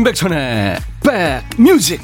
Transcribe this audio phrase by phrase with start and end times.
[0.00, 2.00] 임백천의 백뮤직.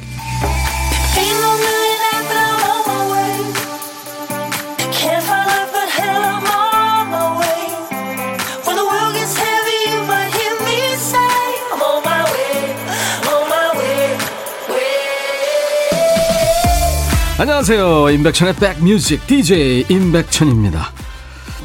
[17.38, 18.10] 안녕하세요.
[18.10, 20.92] 임백천의 백뮤직 DJ 임백천입니다.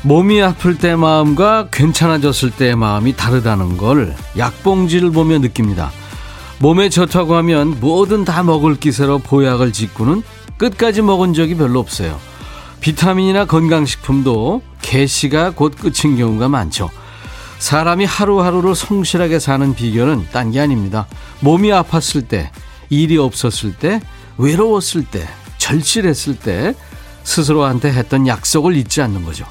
[0.03, 5.91] 몸이 아플 때 마음과 괜찮아졌을 때의 마음이 다르다는 걸 약봉지를 보며 느낍니다
[6.61, 10.21] 몸에 좋다고 하면 뭐든 다 먹을 기세로 보약을 짓고는
[10.57, 12.19] 끝까지 먹은 적이 별로 없어요.
[12.81, 16.91] 비타민이나 건강식품도 개시가 곧 끝인 경우가 많죠.
[17.57, 21.07] 사람이 하루하루를 성실하게 사는 비결은 딴 게 아닙니다.
[21.39, 22.51] 몸이 아팠을 때,
[22.89, 23.99] 일이 없었을 때,
[24.37, 26.75] 외로웠을 때, 절실했을 때
[27.23, 29.45] 스스로한테 했던 약속을 잊지 않는 거죠.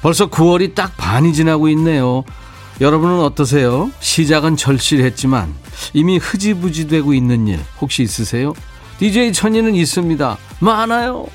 [0.00, 2.24] 벌써 9월이 딱 반이 지나고 있네요.
[2.80, 3.90] 여러분은 어떠세요?
[4.00, 8.54] 시작은 절실했지만 이미 흐지부지 되고 있는 일 혹시 있으세요?
[8.98, 10.38] DJ 천이는 있습니다.
[10.60, 11.26] 많아요.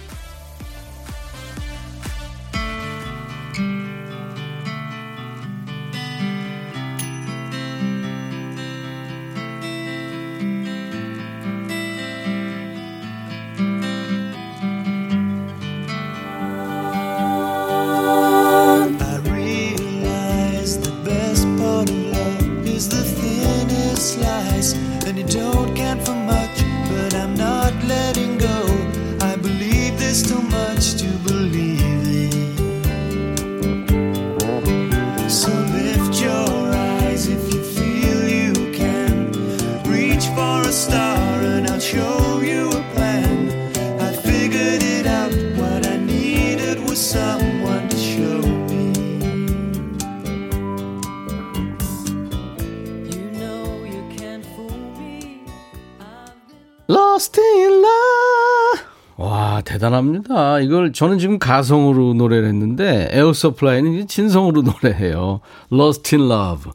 [60.94, 65.42] 저는 지금 가성으로 노래를 했는데 에어서플라이는 진성으로 노래해요.
[65.72, 66.72] Lost in Love.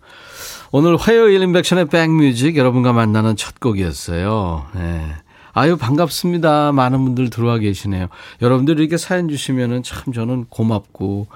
[0.72, 4.66] 오늘 화요일 인백션의 백뮤직 여러분과 만나는 첫 곡이었어요.
[4.74, 5.06] 네.
[5.52, 6.72] 아유 반갑습니다.
[6.72, 8.08] 많은 분들 들어와 계시네요.
[8.42, 11.28] 여러분들 이렇게 사연 주시면은 참 저는 고맙고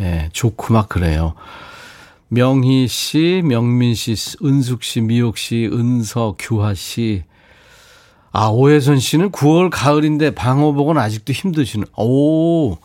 [0.00, 1.34] 예, 좋고 막 그래요.
[2.28, 7.24] 명희 씨, 명민 씨, 은숙 씨, 미옥 씨, 은서, 규하 씨,
[8.40, 12.76] 아, 오혜선 씨는 9월 가을인데 방어복은 아직도 힘드시는, 오,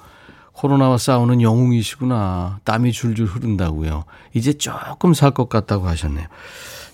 [0.54, 2.60] 코로나와 싸우는 영웅이시구나.
[2.64, 4.06] 땀이 줄줄 흐른다고요.
[4.34, 6.26] 이제 조금 살 것 같다고 하셨네요.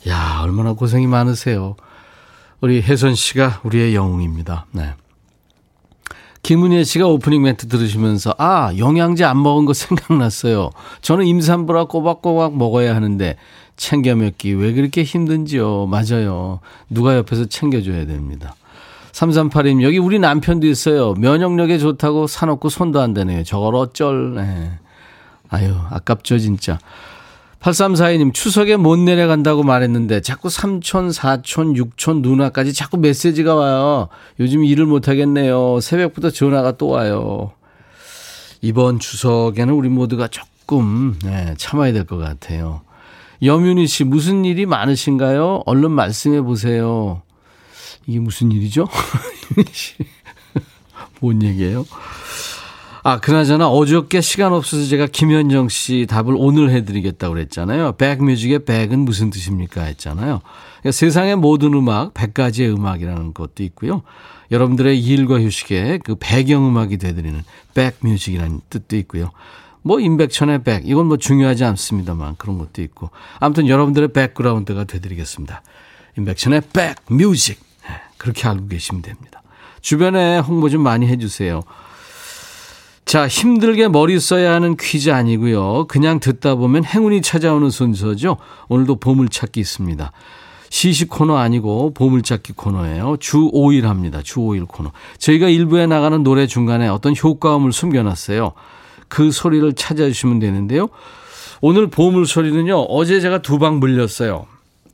[0.09, 1.77] 야, 얼마나 고생이 많으세요.
[2.59, 4.65] 우리 혜선 씨가 우리의 영웅입니다.
[4.73, 4.93] 네.
[6.43, 10.71] 김은혜 씨가 오프닝 멘트 들으시면서 아 영양제 안 먹은 거 생각났어요.
[11.01, 13.37] 저는 임산부라 꼬박꼬박 먹어야 하는데
[13.79, 15.87] 챙겨 먹기 왜 그렇게 힘든지요.
[15.87, 16.59] 맞아요.
[16.89, 18.55] 누가 옆에서 챙겨줘야 됩니다.
[19.13, 21.13] 3382님, 여기 우리 남편도 있어요.
[21.13, 23.43] 면역력에 좋다고 사놓고 손도 안 대네요.
[23.43, 24.71] 저걸 어쩔, 네.
[25.49, 26.77] 아유, 아깝죠, 진짜.
[27.61, 34.09] 8342님, 추석에 못 내려간다고 말했는데 자꾸 삼촌, 사촌, 육촌, 누나까지 자꾸 메시지가 와요.
[34.39, 35.79] 요즘 일을 못 하겠네요.
[35.79, 37.51] 새벽부터 전화가 또 와요.
[38.61, 42.81] 이번 추석에는 우리 모두가 조금, 네, 참아야 될 것 같아요.
[43.41, 45.63] 여윤희 씨, 무슨 일이 많으신가요?
[45.65, 47.21] 얼른 말씀해 보세요.
[48.05, 48.87] 이게 무슨 일이죠?
[51.21, 51.85] 뭔 얘기예요?
[53.03, 57.93] 아, 그나저나 어저께 시간 없어서 제가 김현정 씨 답을 오늘 해드리겠다고 그랬잖아요.
[57.93, 59.83] 백뮤직의 백은 무슨 뜻입니까?
[59.83, 60.41] 했잖아요.
[60.79, 64.03] 그러니까 세상의 모든 음악, 100가지의 음악이라는 것도 있고요.
[64.51, 67.41] 여러분들의 일과 휴식에 그 배경음악이 되드리는
[67.73, 69.31] 백뮤직이라는 뜻도 있고요.
[69.81, 73.09] 뭐 임백천의 백 이건 뭐 중요하지 않습니다만 그런 것도 있고
[73.39, 75.61] 아무튼 여러분들의 백그라운드가 되드리겠습니다.
[76.17, 79.41] 임백천의 백 뮤직 네, 그렇게 알고 계시면 됩니다.
[79.81, 81.61] 주변에 홍보 좀 많이 해주세요.
[83.05, 85.87] 자 힘들게 머리 써야 하는 퀴즈 아니고요.
[85.87, 88.37] 그냥 듣다 보면 행운이 찾아오는 순서죠.
[88.67, 90.11] 오늘도 보물찾기 있습니다.
[90.69, 93.17] 시식 코너 아니고 보물찾기 코너예요.
[93.19, 94.21] 주 5일 합니다.
[94.21, 94.91] 주 5일 코너.
[95.17, 98.53] 저희가 일부에 나가는 노래 중간에 어떤 효과음을 숨겨놨어요.
[99.09, 100.87] 그 소리를 찾아주시면 되는데요.
[101.61, 102.77] 오늘 보물 소리는요.
[102.83, 104.45] 어제 제가 두 방 물렸어요.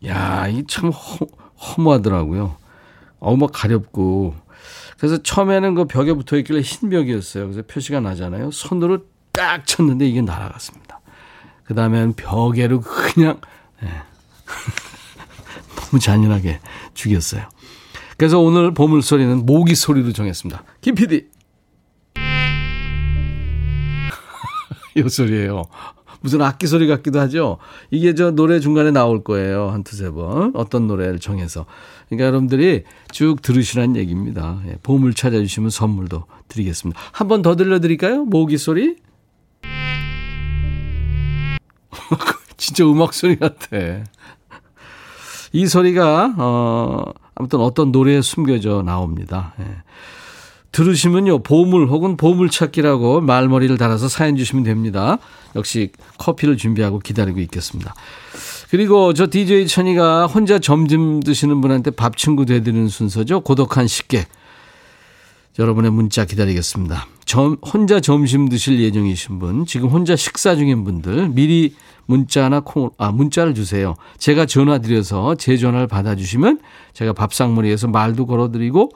[0.08, 2.56] 야, 이 참 허무하더라고요.
[3.20, 4.36] 어우, 막 가렵고.
[4.98, 7.46] 그래서 처음에는 그 벽에 붙어 있길래 흰 벽이었어요.
[7.46, 8.52] 그래서 표시가 나잖아요.
[8.52, 9.00] 손으로
[9.32, 11.00] 딱 쳤는데 이게 날아갔습니다.
[11.66, 13.40] 그 다음에는 벽에로 그냥,
[13.82, 13.90] 네.
[15.76, 16.60] 너무 잔인하게
[16.94, 17.44] 죽였어요.
[18.18, 20.64] 그래서 오늘 보물 소리는 모기 소리로 정했습니다.
[20.82, 21.28] 김 PD.
[25.06, 25.64] 이 소리예요.
[26.22, 27.58] 무슨 악기 소리 같기도 하죠.
[27.92, 29.70] 이게 저 노래 중간에 나올 거예요.
[29.70, 30.52] 한 두세 번.
[30.56, 31.66] 어떤 노래를 정해서.
[32.10, 34.60] 그러니까 여러분들이 쭉 들으시라는 얘기입니다.
[34.68, 37.00] 예, 보물 찾아주시면 선물도 드리겠습니다.
[37.12, 38.26] 한 번 더 들려드릴까요?
[38.26, 38.96] 모기 소리?
[42.58, 43.68] 진짜 음악 소리 같아.
[45.52, 47.04] 이 소리가, 어,
[47.36, 49.54] 아무튼 어떤 노래에 숨겨져 나옵니다.
[49.60, 49.66] 예.
[50.75, 55.19] 들으시면요, 보물 혹은 보물찾기라고 말머리를 달아서 사연 주시면 됩니다.
[55.56, 57.95] 역시 커피를 준비하고 기다리고 있겠습니다.
[58.69, 63.39] 그리고 저 DJ 천이가 혼자 점심 드시는 분한테 밥 친구 되드리는 순서죠.
[63.39, 64.27] 고독한 식객.
[65.57, 67.07] 여러분의 문자 기다리겠습니다.
[67.24, 71.74] 점, 혼자 점심 드실 예정이신 분, 지금 혼자 식사 중인 분들, 미리
[72.06, 73.95] 문자나 콩, 아, 문자를 주세요.
[74.18, 76.60] 제가 전화 드려서 제 전화를 받아주시면
[76.92, 78.92] 제가 밥상머리에서 말도 걸어드리고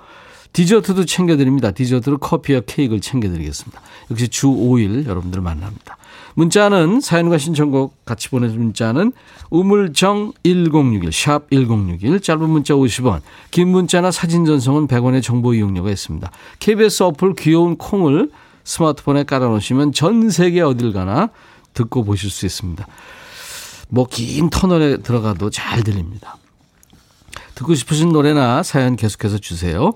[0.53, 1.71] 디저트도 챙겨드립니다.
[1.71, 3.81] 디저트로 커피와 케이크를 챙겨드리겠습니다.
[4.11, 5.97] 역시 주 5일 여러분들 만납니다.
[6.35, 9.11] 문자는 사연과 신청곡 같이 보내준 문자는
[9.49, 16.31] 우물정 1061, 샵 1061, 짧은 문자 50원, 긴 문자나 사진 전송은 100원의 정보 이용료가 있습니다.
[16.59, 18.31] KBS 어플 귀여운 콩을
[18.63, 21.29] 스마트폰에 깔아놓으시면 전 세계 어딜 가나
[21.73, 22.85] 듣고 보실 수 있습니다.
[23.89, 26.37] 뭐 긴 터널에 들어가도 잘 들립니다.
[27.55, 29.93] 듣고 싶으신 노래나 사연 계속해서 주세요.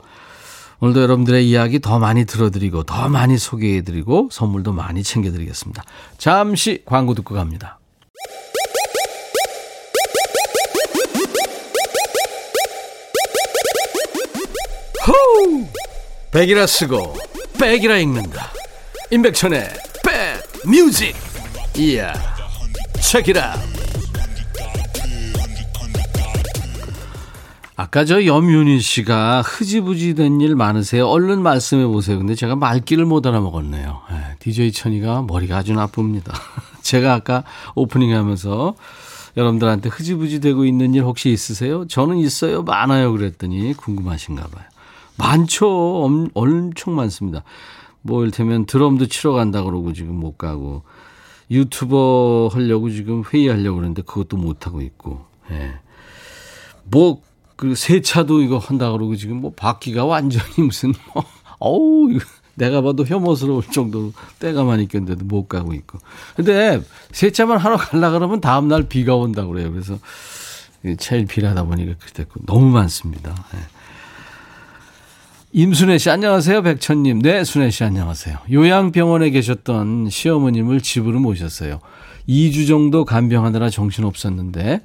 [0.83, 5.81] 오늘도 여러분들의 이야기 더 많이 들어드리고 더 많이 소개해드리고 선물도 많이 챙겨드리겠습니다.
[6.17, 7.79] 잠시 광고 듣고 갑니다.
[15.07, 15.65] 호우!
[16.31, 17.15] 백이라 쓰고
[17.57, 18.51] 백이라 읽는다.
[19.09, 19.69] 임백천의
[20.03, 21.15] 백 뮤직.
[21.77, 22.13] 이야.
[22.99, 23.82] 책이라.
[27.75, 31.07] 아까 저 염윤희 씨가 흐지부지 된 일 많으세요?
[31.07, 32.17] 얼른 말씀해 보세요.
[32.17, 34.01] 근데 제가 말귀를 못 알아먹었네요.
[34.11, 36.33] 네, 예, DJ 천이가 머리가 아주 나쁩니다.
[36.81, 37.43] 제가 아까
[37.75, 38.75] 오프닝 하면서
[39.37, 41.87] 여러분들한테 흐지부지 되고 있는 일 혹시 있으세요?
[41.87, 42.61] 저는 있어요.
[42.63, 43.11] 많아요.
[43.11, 44.65] 그랬더니 궁금하신가 봐요.
[45.17, 46.03] 많죠.
[46.03, 47.43] 엄, 엄청 많습니다.
[48.01, 50.83] 뭐 이를테면 드럼도 치러 간다 그러고 지금 못 가고
[51.49, 55.25] 유튜버 하려고 지금 회의하려고 그러는데 그것도 못 하고 있고.
[55.51, 55.73] 예.
[56.83, 57.21] 뭐
[57.55, 61.23] 그리고 세차도 이거 한다 그러고 지금 뭐 바퀴가 완전히 무슨 뭐
[61.59, 65.99] 어우 이거 내가 봐도 혐오스러울 정도로 때가 많이 꼈는데도 못 가고 있고.
[66.35, 69.71] 근데 세차만 하러 갈라 그러면 다음 날 비가 온다 그래요.
[69.71, 69.97] 그래서
[70.99, 73.33] 제일 필요하다 보니까 됐고 너무 많습니다.
[73.53, 73.59] 네.
[75.55, 76.63] 임순애 씨 안녕하세요.
[76.63, 77.21] 백천님.
[77.21, 78.37] 네, 순애 씨 안녕하세요.
[78.51, 81.79] 요양병원에 계셨던 시어머님을 집으로 모셨어요.
[82.27, 84.81] 2주 정도 간병하느라 정신없었는데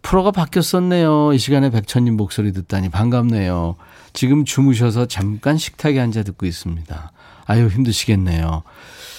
[0.00, 1.32] 프로가 바뀌었었네요.
[1.32, 3.76] 이 시간에 백천님 목소리 듣다니 반갑네요.
[4.12, 7.12] 지금 주무셔서 잠깐 식탁에 앉아 듣고 있습니다.
[7.46, 8.62] 아유, 힘드시겠네요.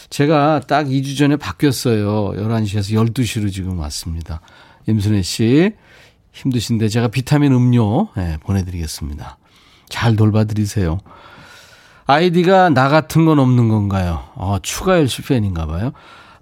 [0.09, 2.33] 제가 딱 2주 전에 바뀌었어요.
[2.35, 4.41] 11시에서 12시로 지금 왔습니다.
[4.87, 5.71] 임순혜 씨,
[6.31, 9.37] 힘드신데 제가 비타민 음료 네, 보내드리겠습니다.
[9.89, 10.99] 잘 돌봐드리세요.
[12.05, 14.23] 아이디가 나 같은 건 없는 건가요?
[14.35, 15.93] 어, 추가 열시 팬인가 봐요.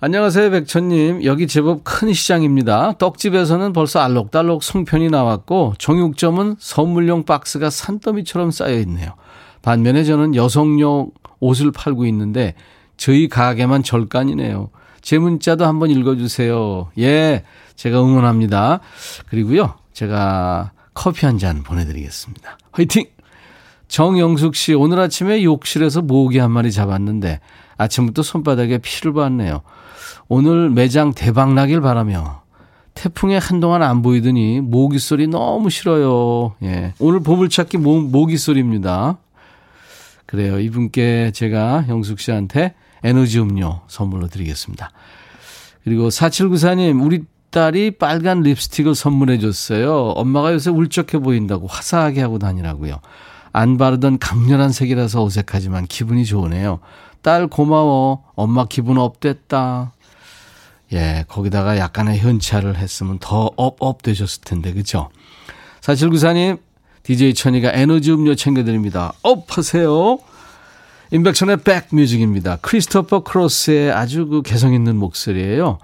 [0.04, 1.26] 안녕하세요, 백천님.
[1.26, 2.94] 여기 제법 큰 시장입니다.
[2.94, 9.12] 떡집에서는 벌써 알록달록 송편이 나왔고, 정육점은 선물용 박스가 산더미처럼 쌓여 있네요.
[9.62, 12.56] 반면에 저는 여성용 옷을 팔고 있는데,
[12.98, 14.72] 저희 가게만 절간이네요.
[15.02, 16.90] 제 문자도 한번 읽어주세요.
[16.98, 17.44] 예,
[17.76, 18.80] 제가 응원합니다.
[19.30, 22.58] 그리고요, 제가 커피 한 잔 보내드리겠습니다.
[22.72, 23.06] 화이팅!
[23.88, 27.40] 정영숙 씨, 오늘 아침에 욕실에서 모기 한 마리 잡았는데,
[27.78, 29.62] 아침부터 손바닥에 피를 봤네요.
[30.28, 32.42] 오늘 매장 대박 나길 바라며
[32.94, 36.56] 태풍에 한동안 안 보이더니 모기 소리 너무 싫어요.
[36.64, 36.94] 예.
[37.00, 39.18] 오늘 보물찾기 모, 모기 소리입니다.
[40.26, 40.60] 그래요.
[40.60, 44.92] 이분께 제가 형숙 씨한테 에너지 음료 선물로 드리겠습니다.
[45.84, 49.94] 그리고 4794님, 우리 딸이 빨간 립스틱을 선물해 줬어요.
[50.16, 53.00] 엄마가 요새 울적해 보인다고 화사하게 하고 다니라고요.
[53.52, 56.80] 안 바르던 강렬한 색이라서 어색하지만 기분이 좋으네요.
[57.22, 58.24] 딸 고마워.
[58.36, 59.94] 엄마 기분 업됐다.
[60.94, 65.10] 예, 거기다가 약간의 현찰을 했으면 더 업업 되셨을 텐데, 그죠?
[65.80, 66.58] 사실 구사님,
[67.04, 69.14] DJ 천이가 에너지 음료 챙겨드립니다.
[69.24, 70.20] up 하세요.
[71.12, 72.58] 임백천의 백뮤직입니다.
[72.58, 75.80] 크리스토퍼 크로스의 아주 그 개성 있는 목소리예요.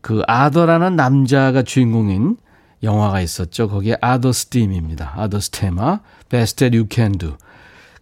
[0.00, 2.36] 그 아더라는 남자가 주인공인
[2.82, 3.68] 영화가 있었죠.
[3.68, 5.14] 거기에 Arthur's Theme입니다.
[5.16, 6.00] Arthur's Theme,
[6.32, 7.36] You Can Do.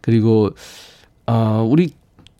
[0.00, 0.50] 그리고
[1.26, 1.94] 어, 우리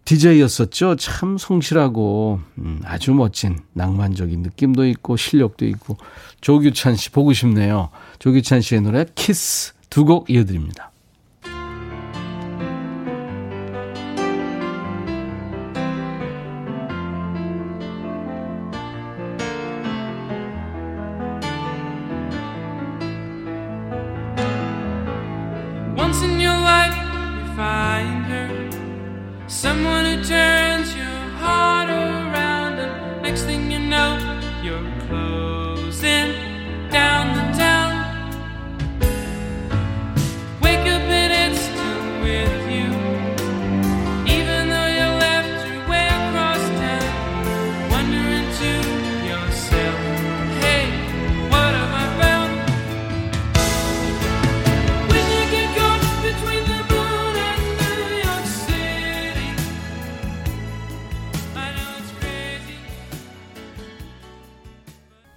[0.05, 0.97] DJ였었죠.
[0.97, 5.97] 참 성실하고 음, 아주 멋진 낭만적인 느낌도 있고 실력도 있고
[6.41, 7.91] 조규찬 씨 보고 싶네요.
[8.19, 10.92] 조규찬 씨의 노래 키스 두 곡 이어드립니다.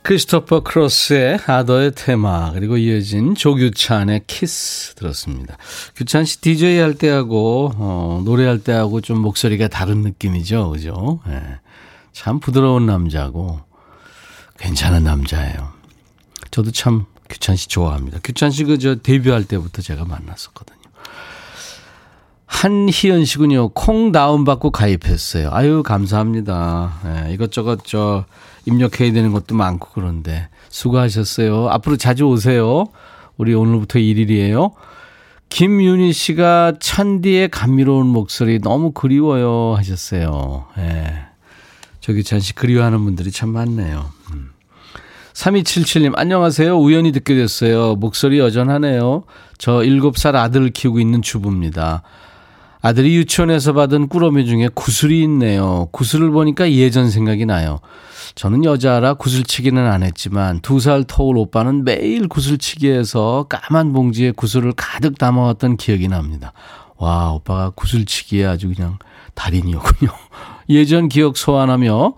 [0.05, 5.57] 크리스토퍼 크로스의 아더의 테마 그리고 이어진 조규찬의 키스 들었습니다.
[5.95, 11.21] 규찬 씨 DJ 할 때하고 어, 노래할 때하고 좀 목소리가 다른 느낌이죠, 그죠?
[11.25, 11.41] 네.
[12.13, 13.61] 참 부드러운 남자고
[14.59, 15.73] 괜찮은 남자예요.
[16.51, 18.19] 저도 참 규찬 씨 좋아합니다.
[18.23, 20.77] 규찬 씨 그 저 데뷔할 때부터 제가 만났었거든요.
[22.45, 23.69] 한희연 씨군요.
[23.69, 25.49] 콩 다운받고 가입했어요.
[25.51, 26.99] 아유, 감사합니다.
[27.03, 28.25] 네, 이것저것 저
[28.65, 31.69] 입력해야 되는 것도 많고 그런데 수고하셨어요.
[31.69, 32.85] 앞으로 자주 오세요.
[33.37, 34.71] 우리 오늘부터 1일이에요.
[35.49, 40.65] 김윤희 씨가 찬디의 감미로운 목소리 너무 그리워요 하셨어요.
[40.79, 41.25] 예.
[41.99, 44.11] 조기찬 씨 그리워하는 분들이 참 많네요.
[44.33, 44.51] 음.
[45.33, 46.77] 3277님, 안녕하세요.
[46.77, 47.95] 우연히 듣게 됐어요.
[47.95, 49.23] 목소리 여전하네요.
[49.57, 52.03] 저 7살 아들을 키우고 있는 주부입니다.
[52.85, 55.87] 아들이 유치원에서 받은 꾸러미 중에 구슬이 있네요.
[55.91, 57.79] 구슬을 보니까 예전 생각이 나요.
[58.35, 65.17] 저는 여자라 구슬치기는 안 했지만 두 살 터울 오빠는 매일 구슬치기에서 까만 봉지에 구슬을 가득
[65.17, 66.53] 담아왔던 기억이 납니다.
[66.97, 68.99] 와, 오빠가 구슬치기에 아주 그냥
[69.33, 70.11] 달인이었군요.
[70.69, 72.13] 예전 기억 소환하며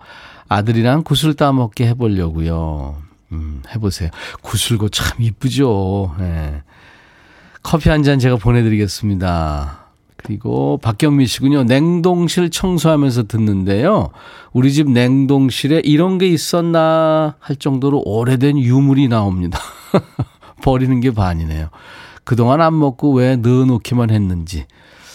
[0.50, 2.96] 아들이랑 구슬 따먹게 해보려고요.
[3.32, 4.10] 음, 해보세요.
[4.42, 6.14] 구슬고 참 이쁘죠.
[6.18, 6.62] 네.
[7.62, 9.87] 커피 한 잔 제가 보내드리겠습니다.
[10.22, 11.64] 그리고 박경미 씨군요.
[11.64, 14.10] 냉동실 청소하면서 듣는데요.
[14.52, 19.58] 우리 집 냉동실에 이런 게 있었나 할 정도로 오래된 유물이 나옵니다.
[20.62, 21.68] 버리는 게 반이네요.
[22.24, 24.66] 그동안 안 먹고 왜 넣어놓기만 했는지.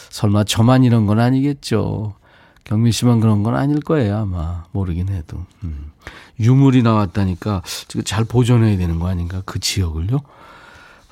[0.10, 2.14] 설마 저만 이런 건 아니겠죠.
[2.64, 4.64] 경미 씨만 그런 건 아닐 거예요, 아마.
[4.72, 5.46] 모르긴 해도.
[5.64, 5.92] 음.
[6.40, 7.62] 유물이 나왔다니까
[8.06, 10.20] 잘 보존해야 되는 거 아닌가, 그 지역을요?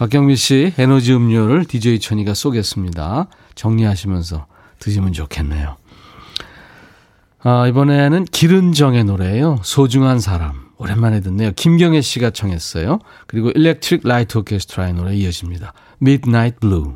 [0.02, 3.28] 박경미 씨 에너지 음료를 DJ 천이가 쏘겠습니다.
[3.54, 4.48] 정리하시면서
[4.80, 5.78] 드시면 좋겠네요.
[7.44, 9.60] 아, 이번에는 길은정의 노래예요.
[9.62, 10.72] 소중한 사람.
[10.78, 11.52] 오랜만에 듣네요.
[11.56, 12.98] 김경애 씨가 청했어요.
[13.28, 15.72] 그리고 일렉트릭 라이트 오케스트라의 노래 이어집니다.
[16.02, 16.96] Midnight Blue.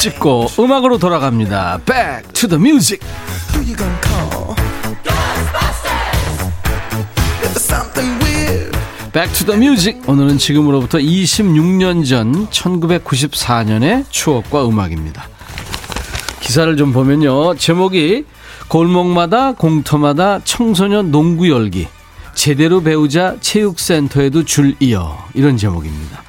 [0.00, 1.80] 찍고 음악으로 돌아갑니다.
[1.84, 3.06] Back to the music.
[9.12, 15.28] Back to the Music 오늘은 지금으로부터 26년 전 1994년의 추억과 음악입니다.
[16.40, 17.56] 기사를 좀 보면요.
[17.56, 18.24] 제목이
[18.68, 21.88] 골목마다 공터마다 청소년 농구 열기
[22.34, 26.22] 제대로 배우자 체육센터에도 줄 이어 이런 제목입니다.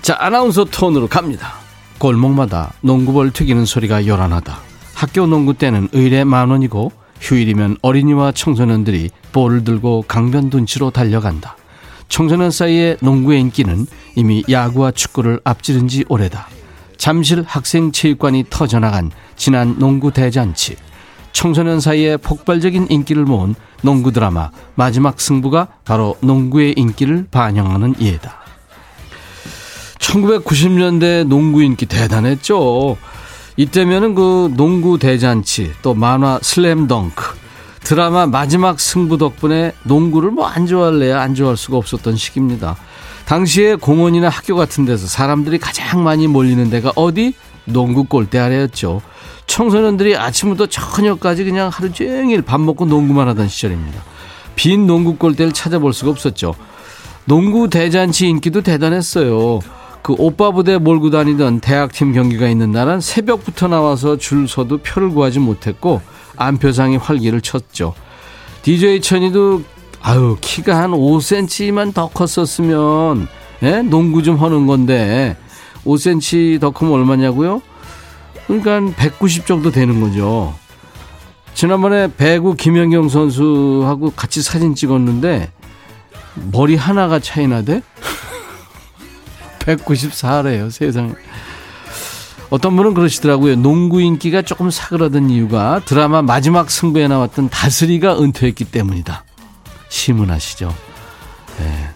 [0.00, 1.65] 자 아나운서 톤으로 갑니다.
[1.98, 4.58] 골목마다 농구볼 튀기는 소리가 요란하다.
[4.94, 11.56] 학교 농구 때는 의례 만 원이고 휴일이면 어린이와 청소년들이 볼을 들고 강변 둔치로 달려간다.
[12.08, 16.48] 청소년 사이의 농구의 인기는 이미 야구와 축구를 앞지른 지 오래다.
[16.96, 20.76] 잠실 학생 체육관이 터져나간 지난 농구 대잔치.
[21.32, 28.45] 청소년 사이에 폭발적인 인기를 모은 농구 드라마 마지막 승부가 바로 농구의 인기를 반영하는 예다.
[29.98, 32.96] 1990년대 농구 인기 대단했죠.
[33.56, 37.34] 이때면은 그 농구 대잔치 또 만화 슬램덩크
[37.82, 42.76] 드라마 마지막 승부 덕분에 농구를 뭐 안 좋아할래야 안 좋아할 수가 없었던 시기입니다.
[43.26, 47.34] 당시에 공원이나 학교 같은 데서 사람들이 가장 많이 몰리는 데가 어디?
[47.64, 49.02] 농구 골대 아래였죠.
[49.46, 54.00] 청소년들이 아침부터 저녁까지 그냥 하루 종일 밥 먹고 농구만 하던 시절입니다.
[54.54, 56.54] 빈 농구 골대를 찾아볼 수가 없었죠.
[57.24, 59.60] 농구 대잔치 인기도 대단했어요.
[60.06, 65.40] 그 오빠 부대 몰고 다니던 대학팀 경기가 있는 날은 새벽부터 나와서 줄 서도 표를 구하지
[65.40, 66.00] 못했고
[66.36, 67.92] 안표상이 활기를 쳤죠.
[68.62, 69.64] DJ 천이도
[70.02, 73.26] 아유 키가 한 5cm만 더 컸었으면
[73.64, 73.82] 예?
[73.82, 75.36] 농구 좀 하는 건데
[75.84, 77.60] 5cm 더 크면 얼마냐고요?
[78.46, 80.54] 그러니까 190 정도 되는 거죠.
[81.54, 85.50] 지난번에 배구 김연경 선수하고 같이 사진 찍었는데
[86.52, 87.82] 머리 하나가 차이 나대?
[89.66, 91.12] 194래요, 세상에.
[92.48, 93.56] 어떤 분은 그러시더라고요.
[93.56, 99.24] 농구 인기가 조금 사그라든 이유가 드라마 마지막 승부에 나왔던 다스리가 은퇴했기 때문이다.
[99.88, 100.72] 시문하시죠.
[101.58, 101.88] 네.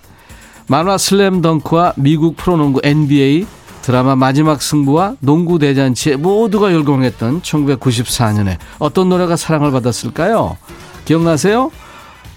[0.67, 3.47] 만화 슬램덩크와 미국 프로농구 NBA
[3.83, 10.57] 드라마 마지막 승부와 농구 대잔치에 모두가 열광했던 1994년에 어떤 노래가 사랑을 받았을까요?
[11.05, 11.71] 기억나세요?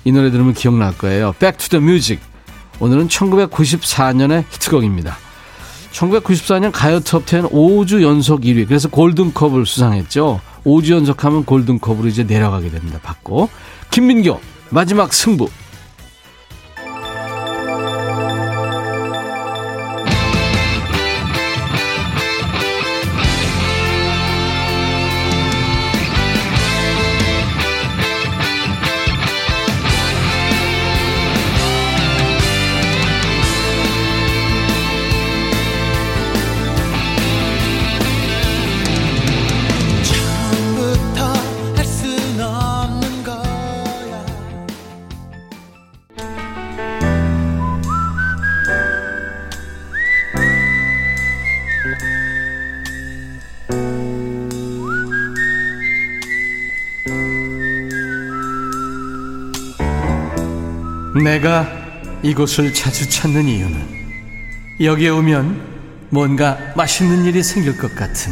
[0.06, 1.34] 이 노래 들으면 기억날 거예요.
[1.40, 2.24] Back to the Music.
[2.80, 5.18] 오늘은 1994년의 히트곡입니다.
[5.94, 8.68] 1994년 가요 톱10 5주 연속 1위.
[8.68, 10.42] 그래서 골든컵을 수상했죠.
[10.66, 13.00] 5주 연속하면 골든컵으로 이제 내려가게 됩니다.
[13.02, 13.50] 받고.
[13.92, 15.48] 김민교, 마지막 승부.
[61.34, 61.68] 내가
[62.22, 63.82] 이곳을 자주 찾는 이유는
[64.82, 68.32] 여기에 오면 뭔가 맛있는 일이 생길 것 같은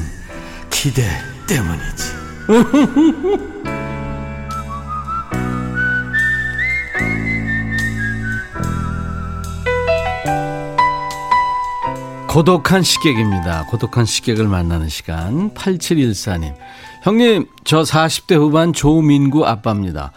[0.70, 1.02] 기대
[1.48, 2.04] 때문이지.
[12.30, 13.66] 고독한 식객입니다.
[13.66, 15.52] 고독한 식객을 만나는 시간.
[15.56, 16.54] 8714님.
[17.02, 20.12] 형님, 저 40대 후반 조민구 아빠입니다.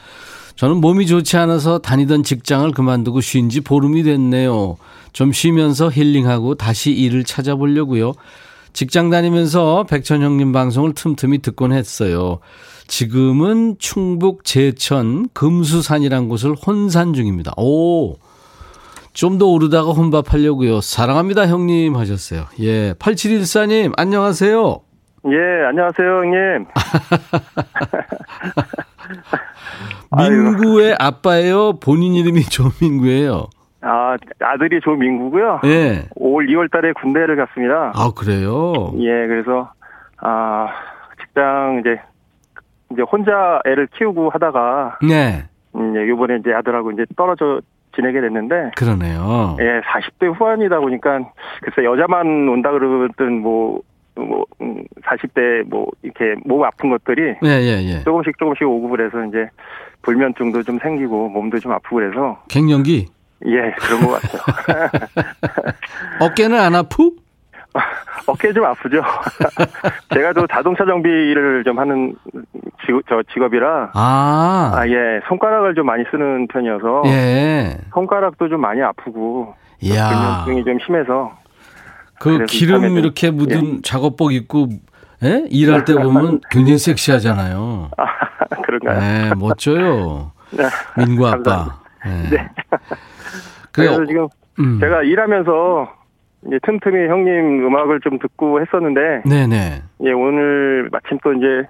[0.56, 4.76] 저는 몸이 좋지 않아서 다니던 직장을 그만두고 쉰 지 보름이 됐네요.
[5.12, 8.12] 좀 쉬면서 힐링하고 다시 일을 찾아보려고요.
[8.72, 12.38] 직장 다니면서 백천 형님 방송을 틈틈이 듣곤 했어요.
[12.86, 17.52] 지금은 충북 제천 금수산이란 곳을 혼산 중입니다.
[17.56, 18.16] 오!
[19.12, 20.80] 좀 더 오르다가 혼밥하려고요.
[20.80, 22.46] 사랑합니다, 형님 하셨어요.
[22.60, 22.94] 예.
[22.94, 24.80] 8714님, 안녕하세요.
[25.26, 26.66] 예, 안녕하세요, 형님.
[30.16, 31.74] 민구의 아빠예요?
[31.74, 33.46] 본인 이름이 조민구예요?
[33.82, 35.60] 아, 아들이 조민구고요.
[35.66, 36.08] 예.
[36.16, 37.92] 올 2월 달에 군대를 갔습니다.
[37.94, 38.92] 아, 그래요?
[38.98, 39.70] 예, 그래서,
[40.22, 40.68] 아,
[41.20, 42.00] 직장 이제,
[42.92, 45.44] 이제 혼자 애를 키우고 하다가, 네.
[45.76, 47.60] 음, 예, 요번에 이제 아들하고 이제 떨어져
[47.94, 49.56] 지내게 됐는데, 그러네요.
[49.60, 51.18] 예, 40대 후반이다 보니까,
[51.62, 53.82] 글쎄, 여자만 온다 그러든 뭐,
[54.16, 58.02] 뭐, 음, 40대 뭐, 이렇게 몸 아픈 것들이, 예, 예, 예.
[58.04, 59.48] 조금씩 조금씩 오고 그래서 이제,
[60.02, 63.06] 불면증도 좀 생기고, 몸도 좀 아프고 그래서, 갱년기?
[63.46, 64.42] 예, 그런 것 같아요.
[66.20, 67.10] 어깨는 안 아프?
[68.26, 69.02] 어깨 좀 아프죠.
[70.14, 72.14] 제가 또 자동차 정비 일을 좀 하는
[72.86, 74.72] 직업, 저 직업이라 아.
[74.74, 77.76] 아, 예, 손가락을 좀 많이 쓰는 편이어서 예.
[77.92, 80.44] 손가락도 좀 많이 아프고 이야.
[80.46, 81.36] 불면증이 좀 심해서
[82.20, 84.68] 그 기름 이렇게 묻은 작업복 입고
[85.22, 85.44] 예?
[85.48, 87.90] 일할 때 보면 굉장히 섹시하잖아요.
[87.96, 88.04] 아,
[88.62, 89.00] 그런가요?
[89.00, 90.32] 네, 멋져요.
[90.50, 90.64] 네,
[90.98, 91.78] 민구 아빠.
[92.00, 92.36] 감사합니다.
[92.36, 92.50] 네.
[93.72, 94.78] 그래서 지금 음.
[94.80, 95.92] 제가 일하면서
[96.46, 99.82] 이제 틈틈이 형님 음악을 좀 듣고 했었는데 네네.
[100.04, 101.66] 예 오늘 마침 또 이제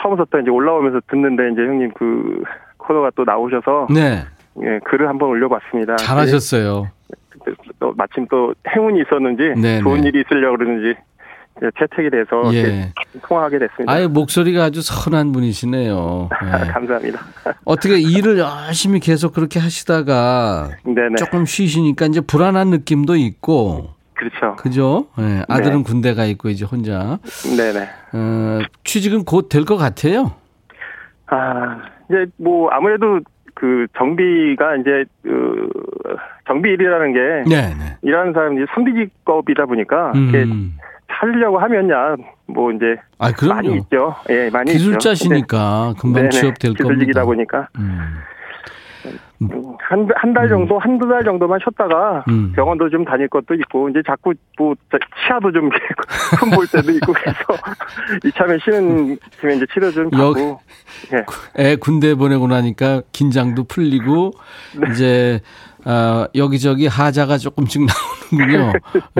[0.00, 2.42] 처음부터 이제 올라오면서 듣는데 이제 형님 그
[2.78, 4.24] 코너가 또 나오셔서 네.
[4.62, 5.96] 예 글을 한번 올려봤습니다.
[5.96, 6.88] 잘하셨어요.
[7.46, 9.80] 예, 또 마침 또 행운이 있었는지 네네.
[9.82, 10.98] 좋은 일이 있으려 고 그러는지
[11.78, 12.92] 채택이 돼서 예.
[13.26, 13.92] 통화하게 됐습니다.
[13.92, 16.28] 아예 목소리가 아주 선한 분이시네요.
[16.44, 16.70] 예.
[16.70, 17.20] 감사합니다.
[17.64, 24.54] 어떻게 일을 열심히 계속 그렇게 하시다가 네네 조금 쉬시니까 이제 불안한 느낌도 있고 그렇죠.
[24.56, 25.06] 그죠?
[25.18, 25.82] 예, 아들은 네.
[25.84, 27.18] 군대 가 있고 이제 혼자
[27.56, 27.88] 네네.
[28.12, 30.32] 어, 취직은 곧 될 것 같아요.
[31.26, 33.20] 아, 이제 뭐 아무래도
[33.54, 35.68] 그 정비가 이제 그
[36.48, 37.20] 정비 일이라는 게
[37.54, 37.96] 네, 네.
[38.02, 40.74] 일하는 사람이 선비직업이다 보니까 이렇게 음.
[41.20, 43.76] 살려고 하면야 뭐 이제 아 많이.
[43.76, 44.14] 있죠.
[44.30, 44.78] 예, 많이 있죠.
[44.78, 47.24] 기술자시니까 금방 네네, 취업될 기술직이다 겁니다.
[47.24, 48.00] 보니까 음.
[49.40, 52.52] 한 한 달 정도 한두 달 정도만 쉬었다가 음.
[52.56, 55.70] 병원도 좀 다닐 것도 있고 이제 자꾸 뭐 저- 치아도 좀
[56.40, 57.38] 손볼 때도 있고 그래서
[58.26, 60.60] 이참에 쉬는 팀에 이제 치료 좀 여- 받고
[61.58, 61.62] 예.
[61.70, 64.32] 애 군대 보내고 나니까 긴장도 풀리고
[64.76, 64.90] 네.
[64.90, 65.40] 이제
[65.84, 68.72] 어, 여기저기 하자가 조금씩 나오는 군요.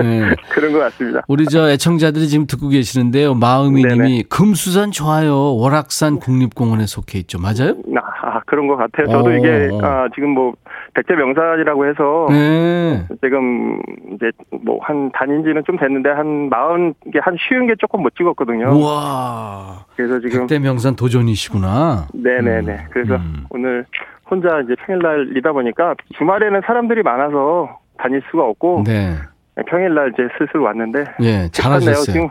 [0.03, 0.35] 예.
[0.51, 1.21] 그런 것 같습니다.
[1.27, 3.35] 우리 저 애청자들이 지금 듣고 계시는데요.
[3.35, 4.23] 마음이님이.
[4.23, 5.55] 금수산 좋아요.
[5.55, 7.39] 월악산 국립공원에 속해 있죠.
[7.39, 7.75] 맞아요?
[8.21, 9.07] 아, 그런 것 같아요.
[9.07, 9.33] 저도 어.
[9.33, 10.53] 이게 아, 지금 뭐
[10.93, 13.05] 백제 명산이라고 해서 네.
[13.21, 13.79] 지금
[14.15, 14.31] 이제
[14.63, 18.71] 뭐 한 다닌 지는 좀 됐는데 한 마흔 게한 쉬운 게 조금 못 찍었거든요.
[18.71, 19.85] 우와.
[19.95, 22.07] 그래서 지금 백대 명산 도전이시구나.
[22.13, 22.71] 네네네.
[22.71, 23.45] 음, 그래서 음.
[23.51, 23.85] 오늘
[24.29, 29.17] 혼자 이제 평일날이다 보니까 주말에는 사람들이 많아서 다닐 수가 없고 네.
[29.69, 31.49] 평일날 이제 슬슬 왔는데 예.
[31.51, 32.03] 잘하셨어요.
[32.03, 32.29] 지금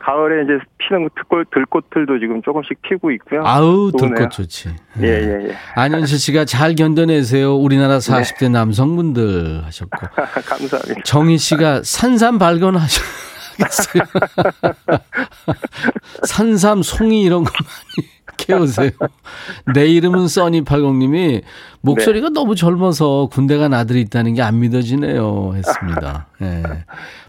[0.00, 3.42] 가을에 이제 피는 들꽃, 들꽃들도 지금 조금씩 피고 있고요.
[3.44, 4.14] 아우, 좋으네요.
[4.16, 4.70] 들꽃 좋지.
[5.02, 5.54] 예, 예, 예.
[5.74, 7.54] 안현실 씨가 잘 견뎌내세요.
[7.54, 8.48] 우리나라 40대 네.
[8.48, 9.98] 남성분들 하셨고.
[10.48, 11.02] 감사합니다.
[11.04, 13.20] 정희 씨가 산삼 발견하셨어요.
[16.26, 18.08] 산삼, 송이 이런 거 많이
[18.46, 18.90] 캐오세요.
[19.74, 21.42] 내 이름은 써니80님이
[21.82, 22.32] 목소리가 네.
[22.34, 25.52] 너무 젊어서 군대 간 아들이 있다는 게 안 믿어지네요.
[25.54, 26.26] 했습니다.
[26.42, 26.62] 예.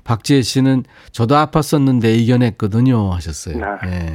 [0.03, 3.11] 박지혜 씨는 저도 아팠었는데 이겨냈거든요.
[3.13, 3.63] 하셨어요.
[3.63, 3.77] 아.
[3.87, 4.13] 예.